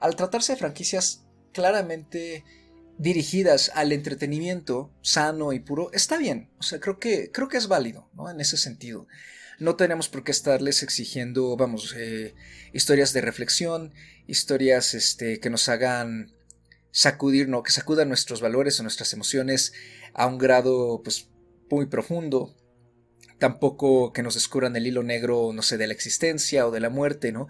[0.00, 2.44] al tratarse de franquicias claramente
[2.98, 7.68] dirigidas al entretenimiento sano y puro, está bien, o sea, creo que, creo que es
[7.68, 8.30] válido, ¿no?
[8.30, 9.06] En ese sentido.
[9.58, 12.34] No tenemos por qué estarles exigiendo, vamos, eh,
[12.72, 13.92] historias de reflexión,
[14.26, 16.32] historias este, que nos hagan
[16.94, 17.64] sacudir, ¿no?
[17.64, 19.72] Que sacudan nuestros valores o nuestras emociones
[20.14, 21.28] a un grado pues
[21.68, 22.54] muy profundo.
[23.38, 26.90] Tampoco que nos descubran el hilo negro, no sé, de la existencia o de la
[26.90, 27.48] muerte, ¿no?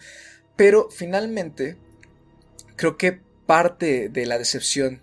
[0.56, 1.76] Pero finalmente,
[2.74, 5.02] creo que parte de la decepción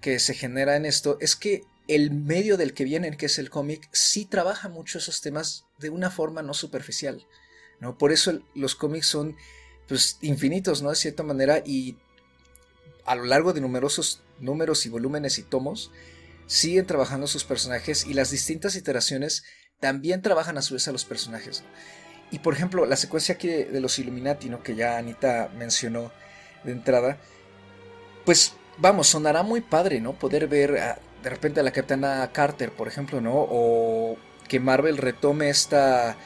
[0.00, 3.50] que se genera en esto es que el medio del que vienen, que es el
[3.50, 7.26] cómic, sí trabaja mucho esos temas de una forma no superficial,
[7.80, 7.98] ¿no?
[7.98, 9.36] Por eso los cómics son,
[9.86, 10.88] pues, infinitos, ¿no?
[10.88, 11.98] De cierta manera, y
[13.04, 15.90] a lo largo de numerosos números y volúmenes y tomos,
[16.46, 19.44] siguen trabajando sus personajes y las distintas iteraciones
[19.80, 21.64] también trabajan a su vez a los personajes.
[22.30, 24.62] Y por ejemplo, la secuencia aquí de, los Illuminati, ¿no?
[24.62, 26.12] que ya Anita mencionó
[26.64, 27.18] de entrada,
[28.24, 30.18] pues vamos, sonará muy padre, ¿no?
[30.18, 33.34] Poder ver de repente a la capitana Carter, por ejemplo, ¿no?
[33.34, 34.16] O
[34.48, 36.16] que Marvel retome esta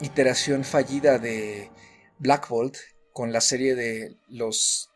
[0.00, 1.70] iteración fallida de
[2.18, 2.76] Black Bolt
[3.12, 4.91] con la serie de los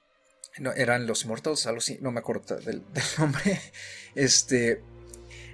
[0.58, 2.82] no, eran los Immortals, algo así, no me acuerdo del,
[3.18, 3.60] nombre,
[4.14, 4.82] este,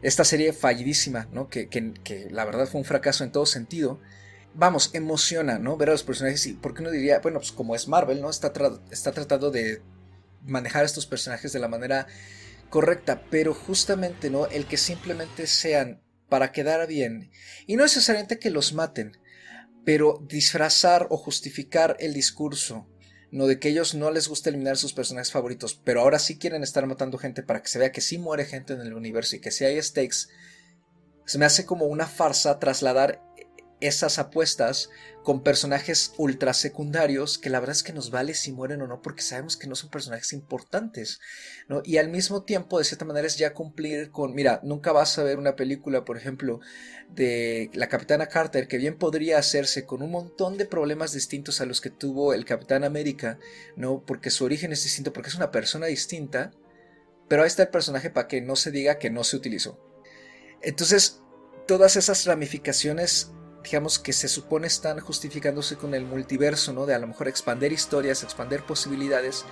[0.03, 1.49] esta serie fallidísima, ¿no?
[1.49, 4.01] Que, que, la verdad fue un fracaso en todo sentido.
[4.55, 5.77] Vamos, emociona, ¿no?
[5.77, 7.21] Ver a los personajes y, ¿por qué no diría?
[7.21, 8.29] Bueno, pues como es Marvel, ¿no?
[8.29, 8.53] Está,
[8.91, 9.83] está tratando de
[10.45, 12.07] manejar a estos personajes de la manera
[12.69, 14.47] correcta, pero justamente, ¿no?
[14.47, 17.31] El que simplemente sean para quedar bien.
[17.67, 19.19] Y no necesariamente que los maten,
[19.85, 22.87] pero disfrazar o justificar el discurso.
[23.33, 26.63] No de que ellos no les gusta eliminar sus personajes favoritos, pero ahora sí quieren
[26.63, 29.41] estar matando gente para que se vea que sí muere gente en el universo y
[29.41, 30.29] que si hay stakes.
[31.25, 33.23] Se me hace como una farsa trasladar
[33.83, 34.91] esas apuestas
[35.25, 39.03] con personajes ultra secundarios que la verdad es que nos vale si mueren o no
[39.03, 41.21] porque sabemos que no son personajes importantes,
[41.69, 41.83] ¿no?
[41.85, 45.25] Y al mismo tiempo, de cierta manera, es ya cumplir con, mira, nunca vas a
[45.25, 46.61] ver una película, por ejemplo,
[47.11, 51.67] de la Capitana Carter, que bien podría hacerse con un montón de problemas distintos a
[51.67, 53.39] los que tuvo el Capitán América,
[53.77, 54.05] ¿no?
[54.07, 56.53] Porque su origen es distinto, porque es una persona distinta,
[57.29, 59.79] pero ahí está el personaje para que no se diga que no se utilizó.
[60.63, 61.21] Entonces,
[61.67, 66.87] todas esas ramificaciones digamos que se supone están justificándose con el multiverso, ¿no?
[66.87, 69.45] De a lo mejor expander historias, expander posibilidades,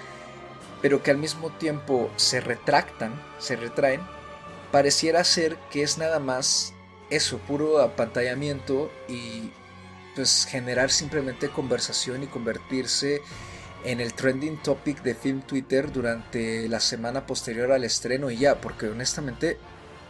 [0.83, 4.01] pero que al mismo tiempo se retractan, se retraen,
[4.73, 6.73] pareciera ser que es nada más
[7.11, 9.51] eso, puro apantallamiento y
[10.15, 13.23] pues generar simplemente conversación y convertirse
[13.85, 18.61] en el trending topic de Film Twitter durante la semana posterior al estreno y ya,
[18.61, 19.59] porque honestamente,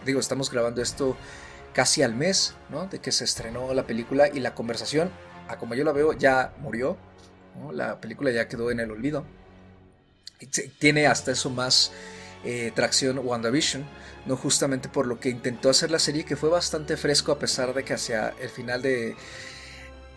[0.04, 1.16] digo, estamos grabando esto
[1.72, 2.87] casi al mes ¿no?
[2.87, 5.11] de que se estrenó la película y la conversación,
[5.48, 6.96] a como yo la veo, ya murió.
[7.72, 9.24] La película ya quedó en el olvido.
[10.78, 11.92] Tiene hasta eso más
[12.44, 13.85] eh, tracción WandaVision,
[14.24, 17.74] no justamente por lo que intentó hacer la serie, que fue bastante fresco a pesar
[17.74, 19.14] de que hacia el final de,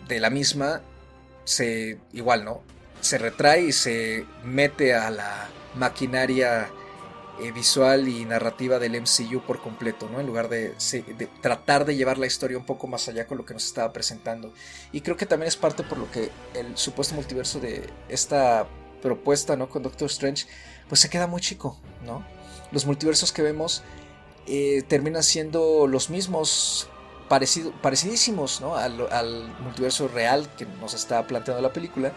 [0.08, 0.80] de la misma
[1.44, 2.62] se igual, ¿no?
[3.02, 6.70] Se retrae y se mete a la maquinaria
[7.40, 10.20] eh, visual y narrativa del MCU por completo, ¿no?
[10.20, 10.74] En lugar de,
[11.40, 14.52] tratar de llevar la historia un poco más allá con lo que nos estaba presentando.
[14.92, 18.68] Y creo que también es parte por lo que el supuesto multiverso de esta
[19.02, 19.68] propuesta, ¿no?
[19.68, 20.46] Con Doctor Strange,
[20.88, 22.24] pues se queda muy chico, ¿no?
[22.70, 23.82] Los multiversos que vemos
[24.46, 26.88] eh, terminan siendo los mismos,
[27.28, 28.76] parecido, parecidísimos, ¿no?
[28.76, 32.12] Al, al multiverso real que nos está planteando la película.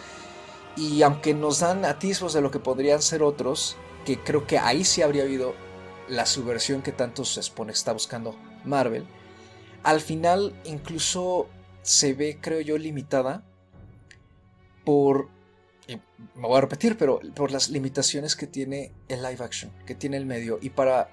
[0.75, 3.77] Y aunque nos dan atisbos de lo que podrían ser otros,
[4.08, 5.54] que creo que ahí sí habría habido
[6.08, 9.06] la subversión que tanto se expone, está buscando Marvel.
[9.84, 11.50] Al final incluso
[11.82, 13.43] se ve, creo yo, limitada
[14.86, 15.28] por,
[16.36, 20.15] me voy a repetir, pero por las limitaciones que tiene el live action, que tiene
[20.15, 20.58] el medio.
[20.62, 21.10] Y para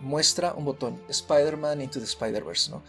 [0.00, 2.82] muestra un botón, Spider-Man Into the Spider-Verse, ¿no?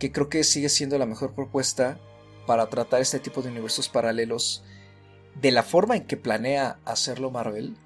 [0.00, 2.00] Que creo que sigue siendo la mejor propuesta
[2.48, 4.64] para tratar este tipo de universos paralelos
[5.40, 7.76] de la forma en que planea hacerlo Marvel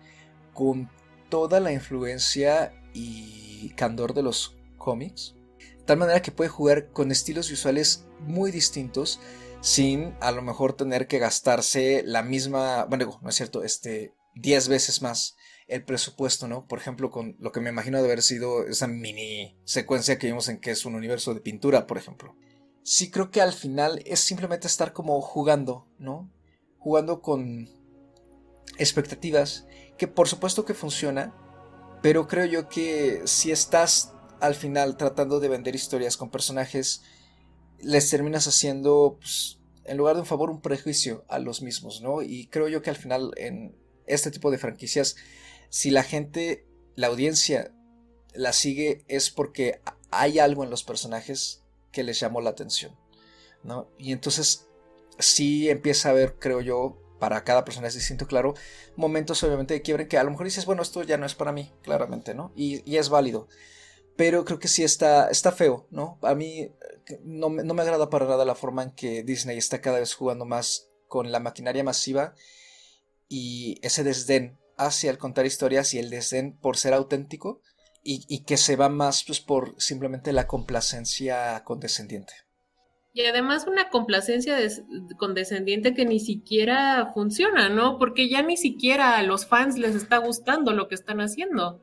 [0.57, 0.91] con
[1.29, 7.13] toda la influencia y candor de los cómics, de tal manera que puede jugar con
[7.13, 9.21] estilos visuales muy distintos
[9.61, 14.69] sin a lo mejor tener que gastarse la misma, bueno, no es cierto, este 10
[14.69, 15.37] veces más
[15.69, 16.67] el presupuesto, ¿no?
[16.67, 20.49] Por ejemplo, con lo que me imagino de haber sido esa mini secuencia que vimos
[20.49, 22.37] en que es un universo de pintura, por ejemplo.
[22.83, 26.31] Sí creo que al final es simplemente estar como jugando, ¿no?
[26.79, 27.69] Jugando con
[28.79, 29.67] expectativas
[29.99, 31.35] que por supuesto que funciona,
[32.03, 37.03] pero creo yo que si estás al final tratando de vender historias con personajes,
[37.81, 42.23] les terminas haciendo, pues, en lugar de un favor, un prejuicio a los mismos, ¿no?
[42.23, 45.17] Y creo yo que al final en este tipo de franquicias,
[45.69, 47.73] si la gente, la audiencia
[48.35, 49.81] la sigue es porque
[50.11, 52.95] hay algo en los personajes que les llamó la atención,
[53.63, 53.89] ¿no?
[53.99, 54.67] Y entonces
[55.19, 58.55] sí empieza a haber, creo yo, para cada persona es distinto, claro,
[58.97, 61.53] momentos obviamente de quiebre que a lo mejor dices, bueno, esto ya no es para
[61.53, 62.53] mí, claramente, ¿no?
[62.57, 63.49] Y, es válido.
[64.17, 66.19] Pero creo que sí está, está feo, ¿no?
[66.23, 66.73] A mí
[67.23, 70.45] no, no, me agrada para nada la forma en que Disney está cada vez jugando
[70.47, 72.35] más con la maquinaria masiva
[73.29, 77.61] y ese desdén hacia el contar historias y el desdén por ser auténtico
[78.03, 82.46] y, y que se va más pues, por simplemente la complacencia condescendiente.
[83.17, 84.59] Y además una complacencia
[85.17, 87.97] condescendiente que ni siquiera funciona, ¿no?
[87.97, 91.81] Porque ya ni siquiera a los fans les está gustando lo que están haciendo.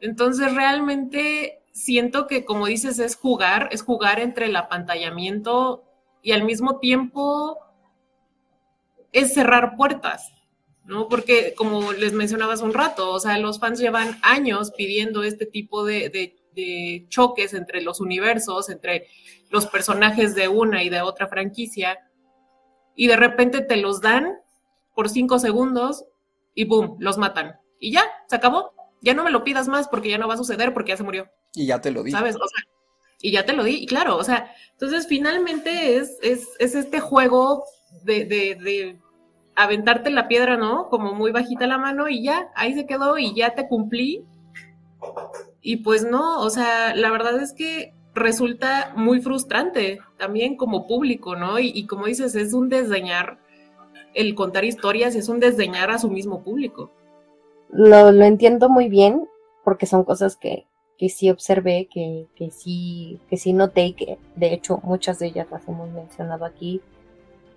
[0.00, 5.84] Entonces realmente siento que como dices es jugar, es jugar entre el apantallamiento
[6.22, 7.58] y al mismo tiempo
[9.12, 10.32] es cerrar puertas,
[10.86, 11.08] ¿no?
[11.08, 15.84] Porque como les mencionabas un rato, o sea, los fans llevan años pidiendo este tipo
[15.84, 16.37] de
[17.08, 19.08] choques entre los universos, entre
[19.50, 21.98] los personajes de una y de otra franquicia,
[22.94, 24.38] y de repente te los dan
[24.94, 26.04] por cinco segundos
[26.54, 27.60] y boom, los matan.
[27.78, 28.72] Y ya, se acabó.
[29.00, 31.04] Ya no me lo pidas más porque ya no va a suceder porque ya se
[31.04, 31.28] murió.
[31.54, 32.10] Y ya te lo di.
[32.10, 32.34] ¿Sabes?
[32.34, 32.64] O sea,
[33.20, 37.00] y ya te lo di, y claro, o sea, entonces finalmente es, es, es este
[37.00, 37.64] juego
[38.04, 39.00] de, de, de,
[39.56, 40.88] aventarte la piedra, ¿no?
[40.88, 44.24] Como muy bajita la mano y ya, ahí se quedó y ya te cumplí.
[45.60, 51.36] Y pues no, o sea, la verdad es que resulta muy frustrante también como público,
[51.36, 51.58] ¿no?
[51.58, 53.38] Y, como dices, es un desdeñar
[54.14, 56.90] el contar historias, es un desdeñar a su mismo público.
[57.70, 59.28] Lo, lo entiendo muy bien,
[59.64, 60.66] porque son cosas que,
[60.98, 65.26] que sí observé, que, que, sí, que sí noté y que de hecho muchas de
[65.26, 66.80] ellas las hemos mencionado aquí.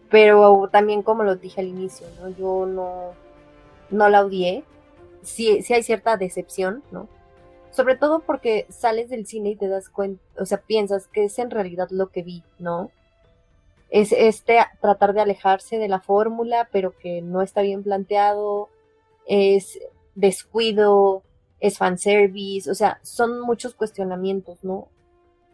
[0.09, 2.29] Pero también como lo dije al inicio, ¿no?
[2.29, 3.13] Yo no,
[3.89, 4.63] no la odié.
[5.23, 7.07] Sí, sí hay cierta decepción, ¿no?
[7.71, 11.39] Sobre todo porque sales del cine y te das cuenta, o sea, piensas que es
[11.39, 12.91] en realidad lo que vi, ¿no?
[13.89, 18.69] Es este tratar de alejarse de la fórmula, pero que no está bien planteado,
[19.25, 19.79] es
[20.15, 21.23] descuido,
[21.61, 24.89] es fanservice, o sea, son muchos cuestionamientos, ¿no?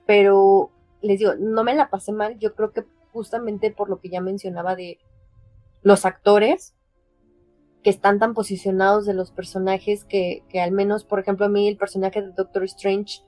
[0.05, 4.09] Pero les digo, no me la pasé mal, yo creo que justamente por lo que
[4.09, 4.99] ya mencionaba de
[5.83, 6.73] los actores,
[7.87, 11.69] que están tan posicionados de los personajes que, que al menos, por ejemplo, a mí
[11.69, 13.21] el personaje de Doctor Strange,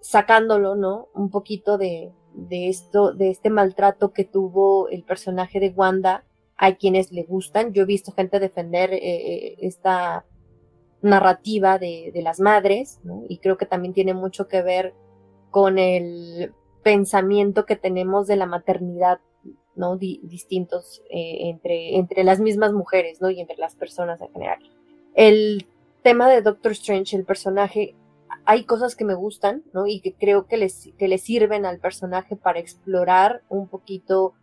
[0.00, 1.08] sacándolo, ¿no?
[1.12, 6.24] Un poquito de, de esto, de este maltrato que tuvo el personaje de Wanda,
[6.56, 7.72] hay quienes le gustan.
[7.72, 10.24] Yo he visto gente defender eh, eh, esta
[11.00, 13.24] narrativa de, de, las madres, ¿no?
[13.28, 14.94] Y creo que también tiene mucho que ver
[15.50, 19.18] con el pensamiento que tenemos de la maternidad
[19.74, 19.96] ¿no?
[19.96, 23.30] distintos eh, entre, entre las mismas mujeres, ¿no?
[23.30, 24.58] Y entre las personas en general.
[25.14, 25.66] El
[26.02, 27.94] tema de Doctor Strange, el personaje,
[28.44, 29.86] hay cosas que me gustan, ¿no?
[29.86, 34.34] Y que creo que les, que sirven al personaje para explorar un poquito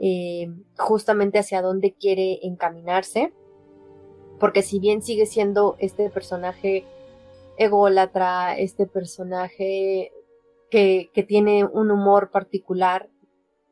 [0.00, 3.32] eh, justamente hacia dónde quiere encaminarse.
[4.38, 6.84] Porque si bien sigue siendo este personaje
[7.56, 10.12] ególatra, este personaje
[10.70, 13.08] que, que tiene un humor particular,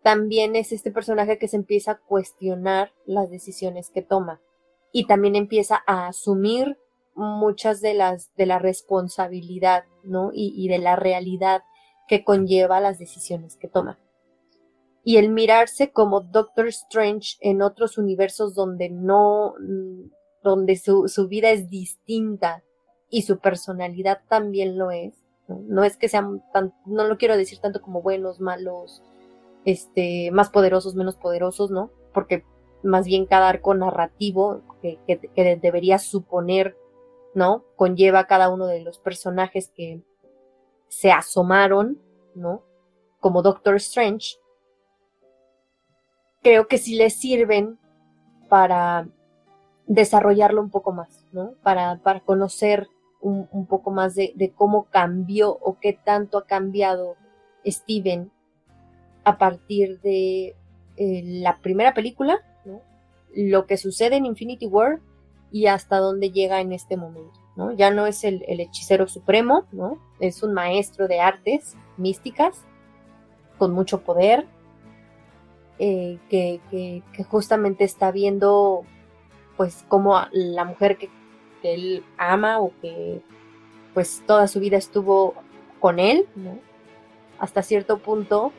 [0.06, 4.40] también es este personaje que se empieza a cuestionar las decisiones que toma
[4.92, 6.78] y también empieza a asumir
[7.16, 10.30] muchas de las de la responsabilidad, ¿no?
[10.32, 11.62] Y, de la realidad
[12.06, 13.98] que conlleva las decisiones que toma.
[15.02, 19.54] Y el mirarse como Doctor Strange en otros universos donde no,
[20.44, 22.62] donde su, su vida es distinta
[23.10, 25.16] y su personalidad también lo es,
[25.48, 25.58] ¿no?
[25.66, 29.02] no es que sean tan, no lo quiero decir tanto como buenos, malos,
[29.66, 31.90] este, más poderosos, menos poderosos, ¿no?
[32.14, 32.44] Porque
[32.84, 36.76] más bien cada arco narrativo que, debería suponer,
[37.34, 37.64] ¿no?
[37.74, 40.02] Conlleva cada uno de los personajes que
[40.86, 42.00] se asomaron,
[42.36, 42.62] ¿no?
[43.18, 44.36] Como Doctor Strange,
[46.42, 47.76] creo que sí les sirven
[48.48, 49.08] para
[49.88, 51.54] desarrollarlo un poco más, ¿no?
[51.64, 52.86] Para, conocer
[53.20, 57.16] un, un poco más de, de, cómo cambió o qué tanto ha cambiado
[57.66, 58.30] Steven
[59.26, 60.54] a partir de
[60.96, 62.38] eh, la primera película,
[63.34, 65.00] lo que sucede en Infinity War
[65.50, 67.38] y hasta dónde llega en este momento.
[67.76, 69.98] Ya no es el, hechicero supremo, ¿no?
[70.20, 72.62] es un maestro de artes místicas
[73.58, 74.46] con mucho poder,
[75.80, 78.84] eh, que, justamente está viendo
[79.56, 81.10] pues como la mujer que,
[81.62, 83.22] que, él ama o que
[83.92, 85.34] pues toda su vida estuvo
[85.80, 86.58] con él, ¿no?
[87.40, 88.52] hasta cierto punto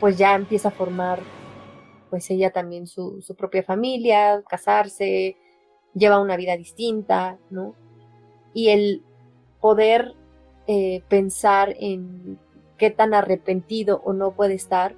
[0.00, 1.20] pues ya empieza a formar
[2.10, 5.36] pues ella también su, su propia familia, casarse,
[5.94, 7.74] lleva una vida distinta, ¿no?
[8.52, 9.02] Y el
[9.60, 10.14] poder
[10.66, 12.38] eh, pensar en
[12.78, 14.94] qué tan arrepentido o no puede estar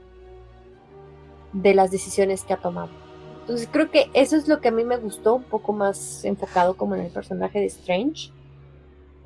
[1.52, 2.90] de las decisiones que ha tomado.
[3.40, 6.76] Entonces creo que eso es lo que a mí me gustó, un poco más enfocado
[6.76, 8.30] como en el personaje de Strange.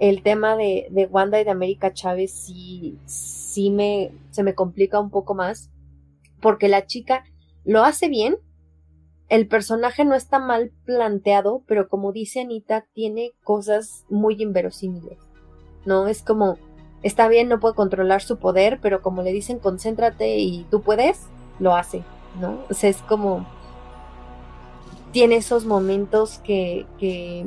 [0.00, 4.98] El tema de, de Wanda y de América Chávez sí, sí me, se me complica
[4.98, 5.70] un poco más,
[6.40, 7.22] porque la chica
[7.64, 8.36] lo hace bien,
[9.30, 15.18] el personaje no está mal planteado, pero como dice Anita, tiene cosas muy inverosímiles,
[15.86, 16.08] ¿no?
[16.08, 16.58] Es como,
[17.04, 21.28] está bien, no puede controlar su poder, pero como le dicen, concéntrate y tú puedes,
[21.60, 22.02] lo hace,
[22.40, 22.64] ¿no?
[22.68, 23.46] O sea, es como,
[25.12, 27.46] tiene esos momentos que, que,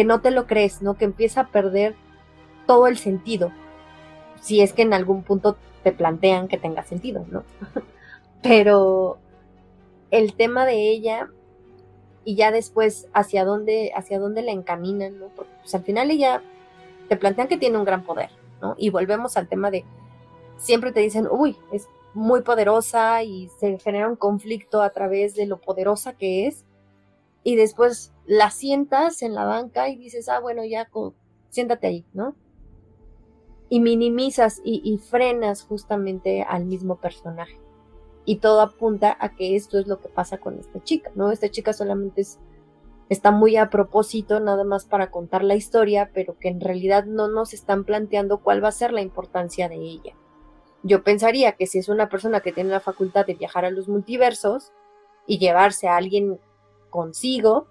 [0.00, 0.94] que no te lo crees, ¿no?
[0.94, 1.94] Que empieza a perder
[2.66, 3.52] todo el sentido,
[4.40, 7.44] si es que en algún punto te plantean que tenga sentido, ¿no?
[8.42, 9.18] Pero
[10.10, 11.28] el tema de ella
[12.24, 15.26] y ya después hacia dónde, hacia dónde la encaminan, ¿no?
[15.36, 16.42] Porque pues, al final ella
[17.10, 18.30] te plantean que tiene un gran poder,
[18.62, 18.76] ¿no?
[18.78, 19.84] Y volvemos al tema de
[20.56, 25.44] siempre te dicen, uy, es muy poderosa y se genera un conflicto a través de
[25.44, 26.64] lo poderosa que es.
[27.42, 30.88] Y después la sientas en la banca y dices, ah, bueno, ya
[31.48, 32.34] siéntate ahí, ¿no?
[33.68, 37.58] Y minimizas y frenas justamente al mismo personaje
[38.24, 41.30] y todo apunta a que esto es lo que pasa con esta chica, ¿no?
[41.30, 42.38] Esta chica solamente es
[43.08, 47.26] está muy a propósito nada más para contar la historia, pero que en realidad no
[47.26, 50.14] nos están planteando cuál va a ser la importancia de ella.
[50.84, 53.88] Yo pensaría que si es una persona que tiene la facultad de viajar a los
[53.88, 54.72] multiversos
[55.26, 56.38] y llevarse a alguien
[56.90, 57.66] consigo,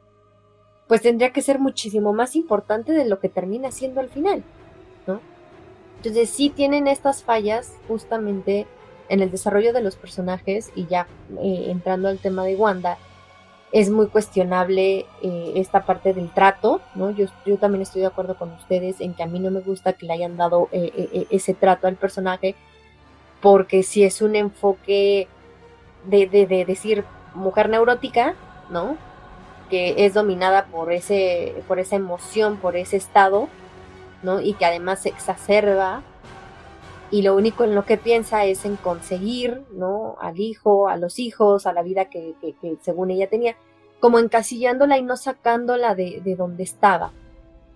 [0.87, 4.43] pues tendría que ser muchísimo más importante de lo que termina siendo al final,
[5.05, 5.21] ¿no?
[5.97, 8.65] Entonces sí tienen estas fallas justamente
[9.09, 11.07] en el desarrollo de los personajes y ya
[11.41, 12.97] eh, entrando al tema de Wanda,
[13.71, 17.11] es muy cuestionable eh, esta parte del trato, ¿no?
[17.11, 19.93] Yo, yo, también estoy de acuerdo con ustedes en que a mí no me gusta
[19.93, 22.55] que le hayan dado eh, ese trato al personaje,
[23.41, 25.27] porque si es un enfoque
[26.05, 27.03] de, de, decir
[27.35, 28.35] mujer neurótica,
[28.69, 28.97] ¿no?
[29.69, 33.47] Que es dominada por, ese, por esa emoción, por ese estado,
[34.23, 34.41] ¿no?
[34.41, 36.03] Y que además se exacerba
[37.11, 40.15] y lo único en lo que piensa es en conseguir, ¿no?
[40.21, 42.35] Al hijo, a los hijos, a la vida que,
[42.81, 43.55] según ella tenía,
[43.99, 47.11] como encasillándola y no sacándola de, de donde estaba.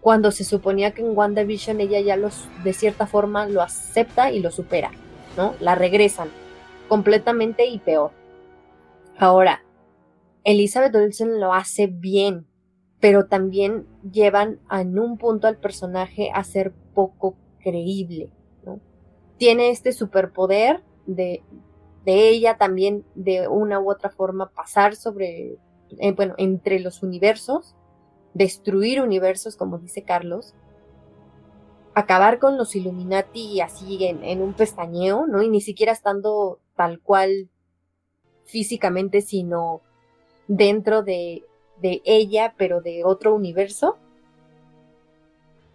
[0.01, 4.39] Cuando se suponía que en WandaVision ella ya los, de cierta forma, lo acepta y
[4.39, 4.91] lo supera,
[5.35, 5.55] ¿no?
[5.59, 6.29] La regresan
[6.87, 8.11] completamente y peor.
[9.17, 9.63] Ahora,
[10.43, 12.47] Elizabeth Olsen lo hace bien,
[12.99, 18.29] pero también llevan en un punto al personaje a ser poco creíble
[19.43, 21.43] tiene este superpoder de,
[22.05, 25.57] de ella también de una u otra forma pasar sobre,
[25.99, 27.75] eh, bueno, entre los universos,
[28.33, 30.53] destruir universos, como dice Carlos,
[31.93, 35.43] acabar con los Illuminati así en, en, un pestañeo, ¿no?
[35.43, 37.49] Y ni siquiera estando tal cual
[38.45, 39.81] físicamente, sino
[40.47, 41.43] dentro de,
[41.81, 43.97] de ella, pero de otro universo.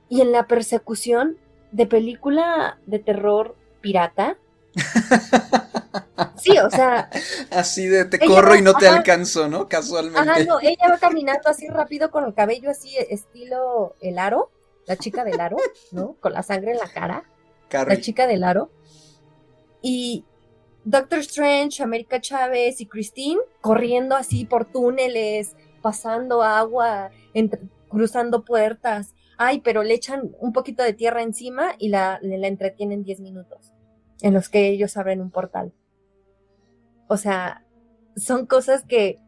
[0.09, 1.37] Y en la persecución
[1.73, 4.37] de película de terror pirata.
[6.37, 7.11] Sí, o sea.
[7.51, 9.69] Así de te corro y no te alcanzo, ¿no?
[9.69, 10.19] Casualmente.
[10.19, 14.51] Ajá, no, ella va caminando así rápido con el cabello así, estilo el aro,
[14.87, 15.57] la chica del aro,
[15.93, 16.17] ¿no?
[16.21, 17.25] Con la sangre en la cara.
[17.71, 18.71] La chica del aro.
[19.83, 20.25] Y
[20.91, 27.11] Doctor Strange, América Chávez y Christine corriendo así por túneles, pasando agua,
[27.89, 33.05] cruzando puertas ay, pero le echan un poquito de tierra encima y la, la entretienen
[33.05, 33.73] 10 minutos,
[34.21, 35.73] en los que ellos abren un portal.
[37.07, 37.65] O sea,
[38.17, 39.19] son cosas que,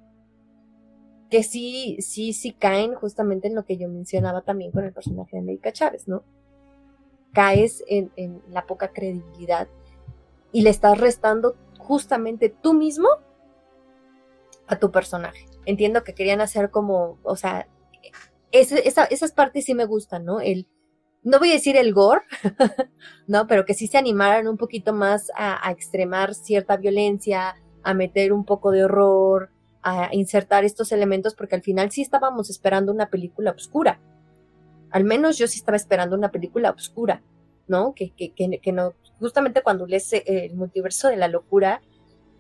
[1.31, 5.31] que sí, sí, sí caen justamente en lo que yo mencionaba también con el personaje
[5.33, 6.25] de América Chávez, ¿no?
[7.33, 9.69] Caes en, en la poca credibilidad
[10.53, 13.09] y le estás restando justamente tú mismo
[14.67, 15.47] a tu personaje.
[15.67, 17.69] Entiendo que querían hacer como, o sea,
[18.53, 20.41] esas partes sí me gustan, ¿no?
[20.41, 20.67] El,
[21.23, 22.23] no voy a decir el gore,
[23.27, 23.47] ¿no?
[23.47, 28.45] Pero que sí se animaran un poquito más a, extremar cierta violencia, a meter un
[28.45, 29.51] poco de horror,
[29.83, 34.01] a insertar estos elementos, porque al final sí estábamos esperando una película oscura.
[34.91, 37.23] Al menos yo sí estaba esperando una película oscura,
[37.71, 37.95] ¿no?
[37.95, 41.81] Que, que, que, no, justamente cuando lees eh, el multiverso de la locura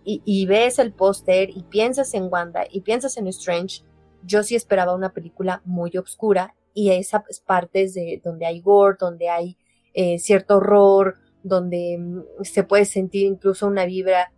[0.04, 3.84] y, ves el póster y piensas en Wanda y piensas en Strange,
[4.24, 9.28] yo sí esperaba una película muy oscura y esas partes de donde hay gore, donde
[9.28, 9.56] hay
[9.94, 14.32] eh, cierto horror, donde mm, se puede sentir incluso una vibra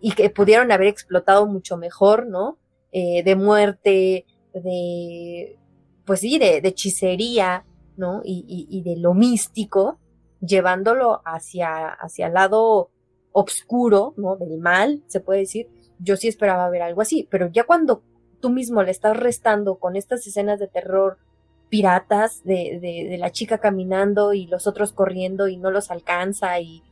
[0.00, 2.58] y que pudieron haber explotado mucho mejor, ¿no?
[2.92, 5.58] Eh, de muerte, de,
[6.04, 7.64] pues sí, de, hechicería,
[7.96, 8.22] ¿no?
[8.24, 9.98] Y, de lo místico,
[10.46, 12.90] llevándolo hacia, hacia el lado
[13.32, 14.36] oscuro, ¿no?
[14.36, 15.68] Del mal, se puede decir.
[15.98, 18.02] Yo sí esperaba ver algo así, pero ya cuando
[18.40, 21.18] tú mismo le estás restando con estas escenas de terror
[21.68, 26.82] piratas de, de, la chica caminando y los otros corriendo y no los alcanza y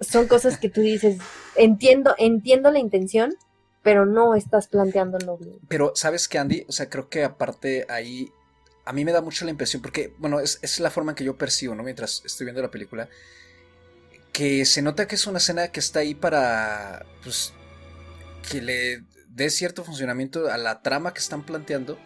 [0.00, 1.18] son cosas que tú dices,
[1.56, 3.34] entiendo, entiendo la intención,
[3.82, 5.58] pero no estás planteándolo bien.
[5.68, 6.64] Pero, ¿sabes qué, Andy?
[6.68, 8.30] O sea, creo que aparte ahí,
[8.84, 11.24] a mí me da mucho la impresión, porque, bueno, es, es la forma en que
[11.24, 11.82] yo percibo, ¿no?
[11.82, 13.08] Mientras estoy viendo la película,
[14.32, 17.52] que se nota que es una escena que está ahí para, pues,
[18.50, 21.98] que le dé cierto funcionamiento a la trama que están planteando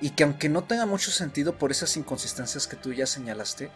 [0.00, 3.70] y que aunque no tenga mucho sentido por esas inconsistencias que tú ya señalaste,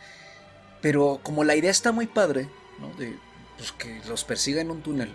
[0.80, 2.48] pero como la idea está muy padre,
[2.78, 2.92] ¿no?
[2.94, 3.16] De
[3.56, 5.14] pues, que los persiga en un túnel,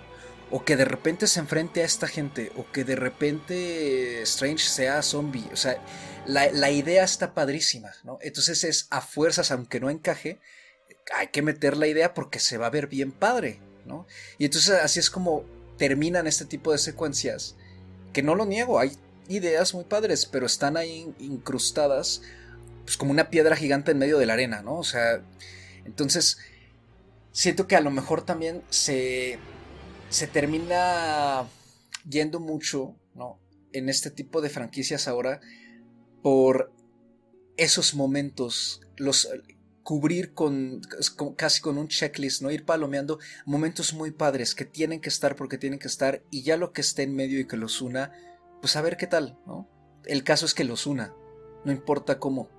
[0.55, 5.01] o que de repente se enfrente a esta gente, o que de repente Strange sea
[5.01, 5.83] zombie, o sea,
[6.27, 8.19] la, la idea está padrísima, ¿no?
[8.21, 10.39] Entonces es a fuerzas, aunque no encaje,
[11.11, 14.05] hay que meter la idea porque se va a ver bien padre, ¿no?
[14.37, 15.43] Y entonces así es como
[15.79, 17.55] terminan este tipo de secuencias,
[18.13, 18.91] que no lo niego, hay
[19.29, 22.21] ideas muy padres, pero están ahí incrustadas,
[22.85, 24.77] pues como una piedra gigante en medio de la arena, ¿no?
[24.77, 25.19] O sea,
[25.83, 26.37] entonces,
[27.31, 29.39] siento que a lo mejor también se,
[30.13, 31.47] se termina
[32.07, 33.39] yendo mucho, ¿no?
[33.71, 35.41] En este tipo de franquicias ahora
[36.21, 36.71] por
[37.57, 39.27] esos momentos, los
[39.81, 40.81] cubrir con,
[41.35, 45.57] casi con un checklist, no ir palomeando momentos muy padres que tienen que estar porque
[45.57, 48.13] tienen que estar y ya lo que esté en medio y que los una,
[48.61, 49.67] pues a ver qué tal, ¿no?
[50.05, 51.11] El caso es que los una,
[51.65, 52.49] no importa cómo.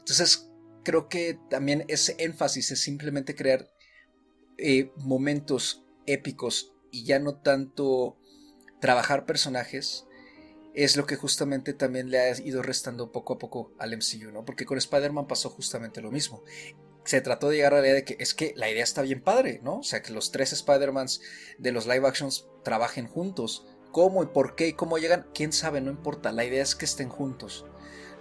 [0.00, 0.50] Entonces,
[0.82, 3.70] creo que también ese énfasis es simplemente crear
[4.58, 8.16] eh, momentos épicos y ya no tanto
[8.80, 10.06] trabajar personajes,
[10.74, 14.44] es lo que justamente también le ha ido restando poco a poco al MCU, ¿no?
[14.44, 16.42] Porque con Spider-Man pasó justamente lo mismo.
[17.04, 19.22] Se trató de llegar a la idea de que es que la idea está bien
[19.22, 19.78] padre, ¿no?
[19.78, 21.22] O sea, que los tres Spider-Mans
[21.58, 23.66] de los live actions trabajen juntos.
[23.90, 25.26] ¿Cómo y por qué y cómo llegan?
[25.34, 26.30] Quién sabe, no importa.
[26.30, 27.66] La idea es que estén juntos.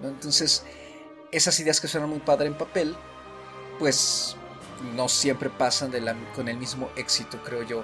[0.02, 0.08] ¿no?
[0.10, 0.64] Entonces,
[1.32, 2.96] esas ideas que suenan muy padre en papel,
[3.78, 4.36] pues
[4.96, 5.92] no siempre pasan
[6.36, 7.84] con el mismo éxito, creo yo.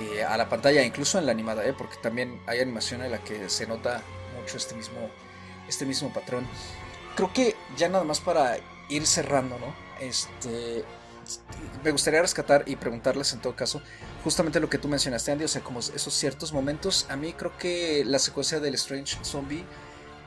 [0.00, 1.72] Eh, a la pantalla, incluso en la animada, ¿eh?
[1.72, 4.02] porque también hay animación en la que se nota
[4.40, 5.08] mucho este mismo,
[5.68, 6.48] este mismo patrón.
[7.14, 8.56] Creo que ya nada más para
[8.88, 9.72] ir cerrando, ¿no?
[10.00, 10.84] Este,
[11.84, 13.80] me gustaría rescatar y preguntarles en todo caso
[14.24, 17.06] justamente lo que tú mencionaste, Andy, o sea, como esos ciertos momentos.
[17.08, 19.64] A mí creo que la secuencia del Strange Zombie,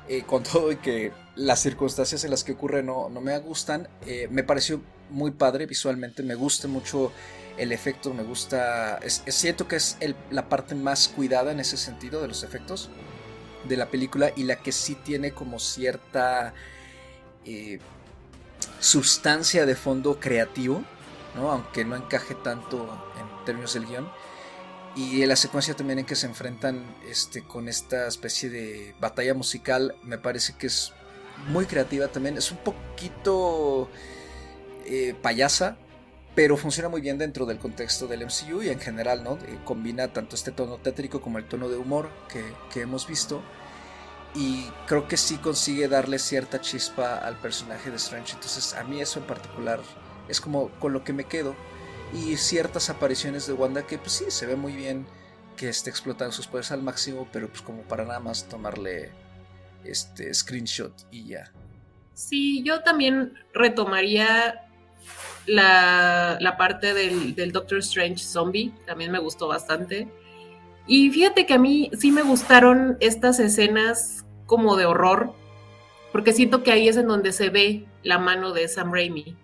[0.08, 3.90] eh, con todo y que las circunstancias en las que ocurre no, no me gustan,
[4.30, 7.12] me pareció muy padre visualmente, me gusta mucho
[7.58, 8.98] el efecto me gusta.
[8.98, 9.98] Es, cierto que es
[10.30, 12.90] la parte más cuidada en ese sentido de los efectos
[13.68, 16.54] de la película y la que sí tiene como cierta
[17.46, 17.80] eh,
[18.80, 20.84] sustancia de fondo creativo,
[21.36, 21.52] ¿no?
[21.52, 22.84] aunque no encaje tanto
[23.20, 24.10] en términos del guion.
[24.96, 29.96] Y la secuencia también en que se enfrentan este, con esta especie de batalla musical
[30.02, 30.92] me parece que es
[31.50, 32.38] muy creativa también.
[32.38, 33.90] Es un poquito
[34.86, 35.78] eh, payasa,
[36.38, 39.40] pero funciona muy bien dentro del contexto del MCU y en general, ¿no?
[39.48, 43.42] Eh, combina tanto este tono tétrico como el tono de humor que, hemos visto.
[44.36, 48.34] Y creo que sí consigue darle cierta chispa al personaje de Strange.
[48.36, 49.80] Entonces, a mí eso en particular
[50.30, 51.56] es como con lo que me quedo.
[52.14, 55.08] Y ciertas apariciones de Wanda que, pues sí, se ve muy bien
[55.56, 59.10] que esté explotando sus poderes al máximo, pero pues como para nada más tomarle
[59.84, 61.52] este screenshot y ya.
[62.14, 64.67] Sí, yo también retomaría
[65.46, 70.08] la, parte del, Doctor Strange Zombie, también me gustó bastante.
[70.86, 75.34] Y fíjate que a mí sí me gustaron estas escenas como de horror,
[76.12, 79.36] porque siento que ahí es en donde se ve la mano de Sam Raimi,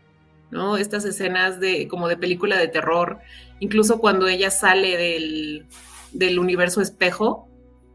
[0.51, 0.78] ¿no?
[0.78, 3.20] Estas escenas de como de película de terror,
[3.59, 5.68] incluso cuando ella sale del,
[6.14, 7.49] del universo espejo,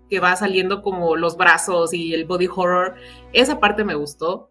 [0.09, 2.95] que va saliendo como los brazos y el body horror,
[3.33, 4.51] esa parte me gustó.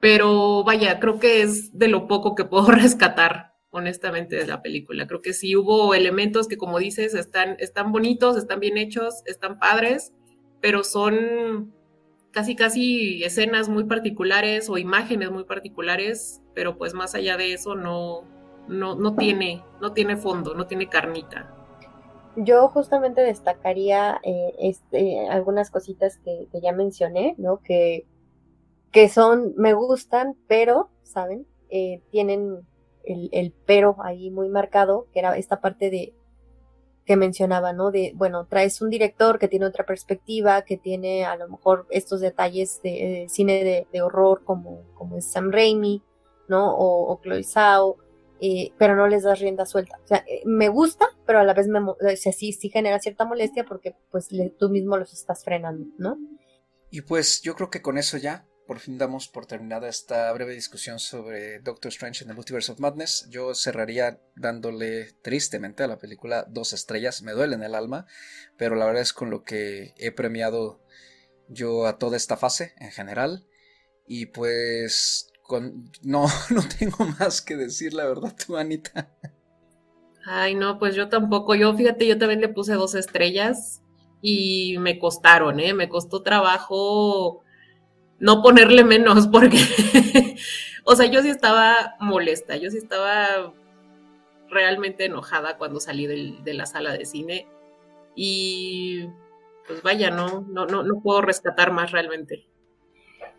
[0.00, 5.06] Pero vaya, creo que es de lo poco que puedo rescatar, honestamente, de la película.
[5.06, 9.58] Creo que sí hubo elementos que, como dices, están, están bonitos, están bien hechos, están
[9.58, 10.12] padres,
[10.60, 11.72] pero son
[12.36, 17.74] casi, casi escenas muy particulares o imágenes muy particulares, pero pues más allá de eso
[17.74, 18.24] no,
[18.68, 21.52] no, no, tiene, no tiene fondo, no tiene carnita.
[22.36, 27.62] Yo justamente destacaría eh, este, algunas cositas que, que, ya mencioné, ¿no?
[27.62, 28.04] Que
[28.96, 31.46] que son, me gustan, pero, ¿saben?
[31.68, 32.66] Eh, tienen
[33.04, 36.14] el, pero ahí muy marcado, que era esta parte de
[37.04, 37.90] que mencionaba, ¿no?
[37.90, 42.22] De, bueno, traes un director que tiene otra perspectiva, que tiene a lo mejor estos
[42.22, 46.02] detalles de, cine de, horror como, como es Sam Raimi,
[46.48, 46.74] ¿no?
[46.74, 47.98] O, Chloe Zhao,
[48.40, 49.98] eh, pero no les das rienda suelta.
[50.02, 53.26] O sea, eh, me gusta, pero a la vez me, o sea, sí genera cierta
[53.26, 54.28] molestia porque pues
[54.58, 56.16] tú mismo los estás frenando, ¿no?
[56.90, 60.54] Y pues yo creo que con eso ya por fin damos por terminada esta breve
[60.54, 63.28] discusión sobre Doctor Strange en the Multiverse of Madness.
[63.30, 67.22] Yo cerraría dándole tristemente a la película dos estrellas.
[67.22, 68.06] Me duele en el alma,
[68.56, 70.80] pero la verdad es con lo que he premiado
[71.48, 73.46] yo a toda esta fase en general.
[74.06, 75.32] Y pues
[76.02, 79.10] no, no tengo más que decir, la verdad, tú, Anita.
[80.24, 81.54] Ay, no, pues yo tampoco.
[81.54, 83.80] Yo, fíjate, yo también le puse dos estrellas
[84.20, 85.72] y me costaron, ¿eh?
[85.72, 87.44] Me costó trabajo
[88.18, 89.58] no ponerle menos, porque,
[90.84, 93.52] o sea, yo sí estaba molesta, yo sí estaba
[94.48, 97.46] realmente enojada cuando salí de la sala de cine
[98.14, 99.08] y
[99.66, 102.46] pues vaya, no, no, no, no puedo rescatar más realmente.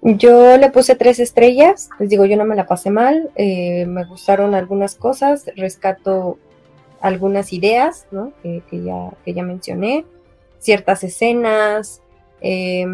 [0.02, 4.06] Yo le puse tres estrellas, les digo, yo no me la pasé mal, eh, me
[4.06, 6.38] gustaron algunas cosas, rescato
[7.02, 8.32] algunas ideas, ¿no?
[8.44, 10.06] Que, ya, que ya mencioné,
[10.60, 12.02] ciertas escenas,
[12.42, 12.86] eh,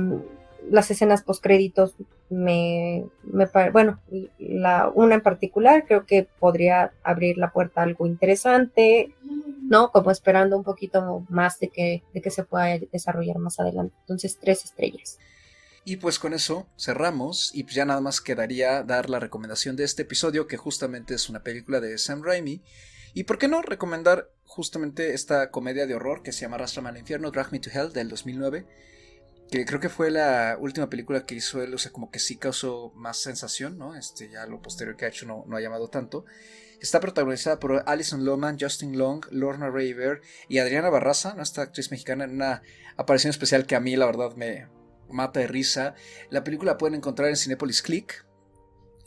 [0.69, 1.95] las escenas postcréditos
[2.29, 3.99] me, me bueno,
[4.39, 9.13] la, una en particular creo que podría abrir la puerta a algo interesante,
[9.61, 9.91] ¿no?
[9.91, 13.95] Como esperando un poquito más de que, de que se pueda desarrollar más adelante.
[14.01, 15.19] Entonces, tres estrellas.
[15.85, 20.03] Y pues con eso cerramos y ya nada más quedaría dar la recomendación de este
[20.03, 22.61] episodio que justamente es una película de Sam Raimi.
[23.13, 26.97] Y por qué no recomendar justamente esta comedia de horror que se llama Rastrame al
[26.97, 28.65] infierno, Drag Me to Hell del 2009
[29.65, 32.91] creo que fue la última película que hizo él, o sea, como que sí causó
[32.95, 33.95] más sensación, ¿no?
[33.95, 36.25] Este, ya lo posterior que ha hecho no, no ha llamado tanto.
[36.81, 41.41] Está protagonizada por Alison Lohman, Justin Long, Lorna Raver y Adriana Barraza, ¿no?
[41.43, 42.61] esta actriz mexicana, en una
[42.97, 44.67] aparición especial que a mí, la verdad, me
[45.09, 45.95] mata de risa.
[46.29, 48.25] La película la pueden encontrar en Cinepolis Click.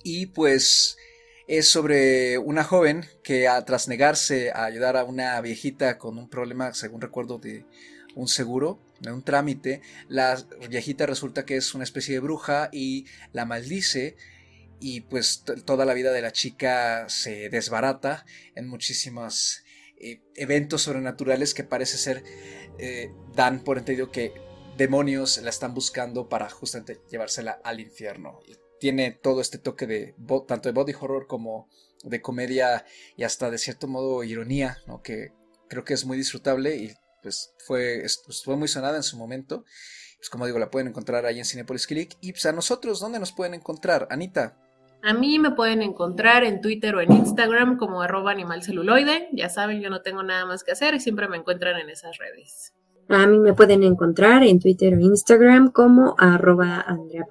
[0.05, 0.97] Y pues
[1.49, 6.73] es sobre una joven que, tras negarse a ayudar a una viejita con un problema,
[6.75, 7.67] según recuerdo, de
[8.15, 13.07] un seguro, de un trámite, la viejita resulta que es una especie de bruja y
[13.33, 14.17] la maldice
[14.81, 19.63] y pues toda la vida de la chica se desbarata en muchísimos
[19.99, 22.23] eh, eventos sobrenaturales que parece ser
[22.79, 24.35] eh, dan por entendido que
[24.77, 28.41] demonios la están buscando para justamente llevársela al infierno.
[28.79, 30.15] tiene todo este toque de
[30.47, 31.69] tanto de body horror como
[32.05, 32.85] de comedia
[33.17, 35.01] y hasta de cierto modo ironía, ¿no?
[35.03, 35.33] que
[35.69, 36.93] creo que es muy disfrutable y
[37.23, 39.65] pues fue, pues, fue muy sonada en su momento.
[40.19, 42.17] Pues como digo, la pueden encontrar ahí en Cinepolis Click.
[42.21, 44.09] Y pues a nosotros, ¿dónde nos pueden encontrar?
[44.11, 44.57] Anita.
[45.03, 49.29] A mí me pueden encontrar en Twitter o en Instagram como arroba animalceluloide.
[49.33, 52.19] Ya saben, yo no tengo nada más que hacer y siempre me encuentran en esas
[52.19, 52.75] redes.
[53.09, 57.25] A mí me pueden encontrar en Twitter o Instagram como arroba Andrea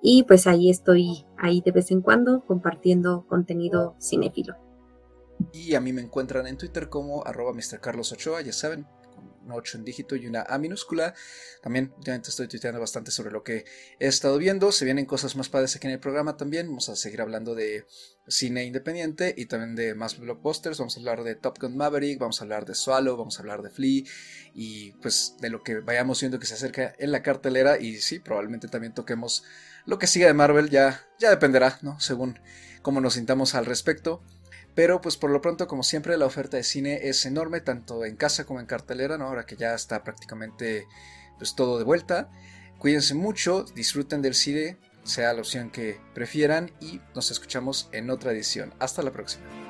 [0.00, 4.54] Y pues ahí estoy, ahí de vez en cuando, compartiendo contenido cinéfilo.
[5.52, 7.80] Y a mí me encuentran en Twitter como arroba Mr.
[7.80, 8.86] Carlos Ochoa, ya saben,
[9.44, 11.14] un 8 en dígito y una A minúscula.
[11.62, 13.64] También últimamente estoy tuiteando bastante sobre lo que
[13.98, 14.72] he estado viendo.
[14.72, 16.66] Se vienen cosas más padres aquí en el programa también.
[16.68, 17.86] Vamos a seguir hablando de
[18.26, 20.78] cine independiente y también de más blockbusters.
[20.78, 23.62] Vamos a hablar de Top Gun Maverick, vamos a hablar de Swallow, vamos a hablar
[23.62, 24.04] de Flea
[24.54, 27.78] y pues de lo que vayamos viendo que se acerca en la cartelera.
[27.78, 29.44] Y sí, probablemente también toquemos
[29.86, 30.70] lo que siga de Marvel.
[30.70, 31.98] Ya, ya dependerá, ¿no?
[32.00, 32.38] Según
[32.82, 34.22] cómo nos sintamos al respecto.
[34.74, 38.16] Pero pues por lo pronto, como siempre, la oferta de cine es enorme, tanto en
[38.16, 39.26] casa como en cartelera, ¿no?
[39.26, 40.86] Ahora que ya está prácticamente
[41.38, 42.30] pues todo de vuelta.
[42.78, 48.32] Cuídense mucho, disfruten del cine, sea la opción que prefieran y nos escuchamos en otra
[48.32, 48.74] edición.
[48.78, 49.61] Hasta la próxima.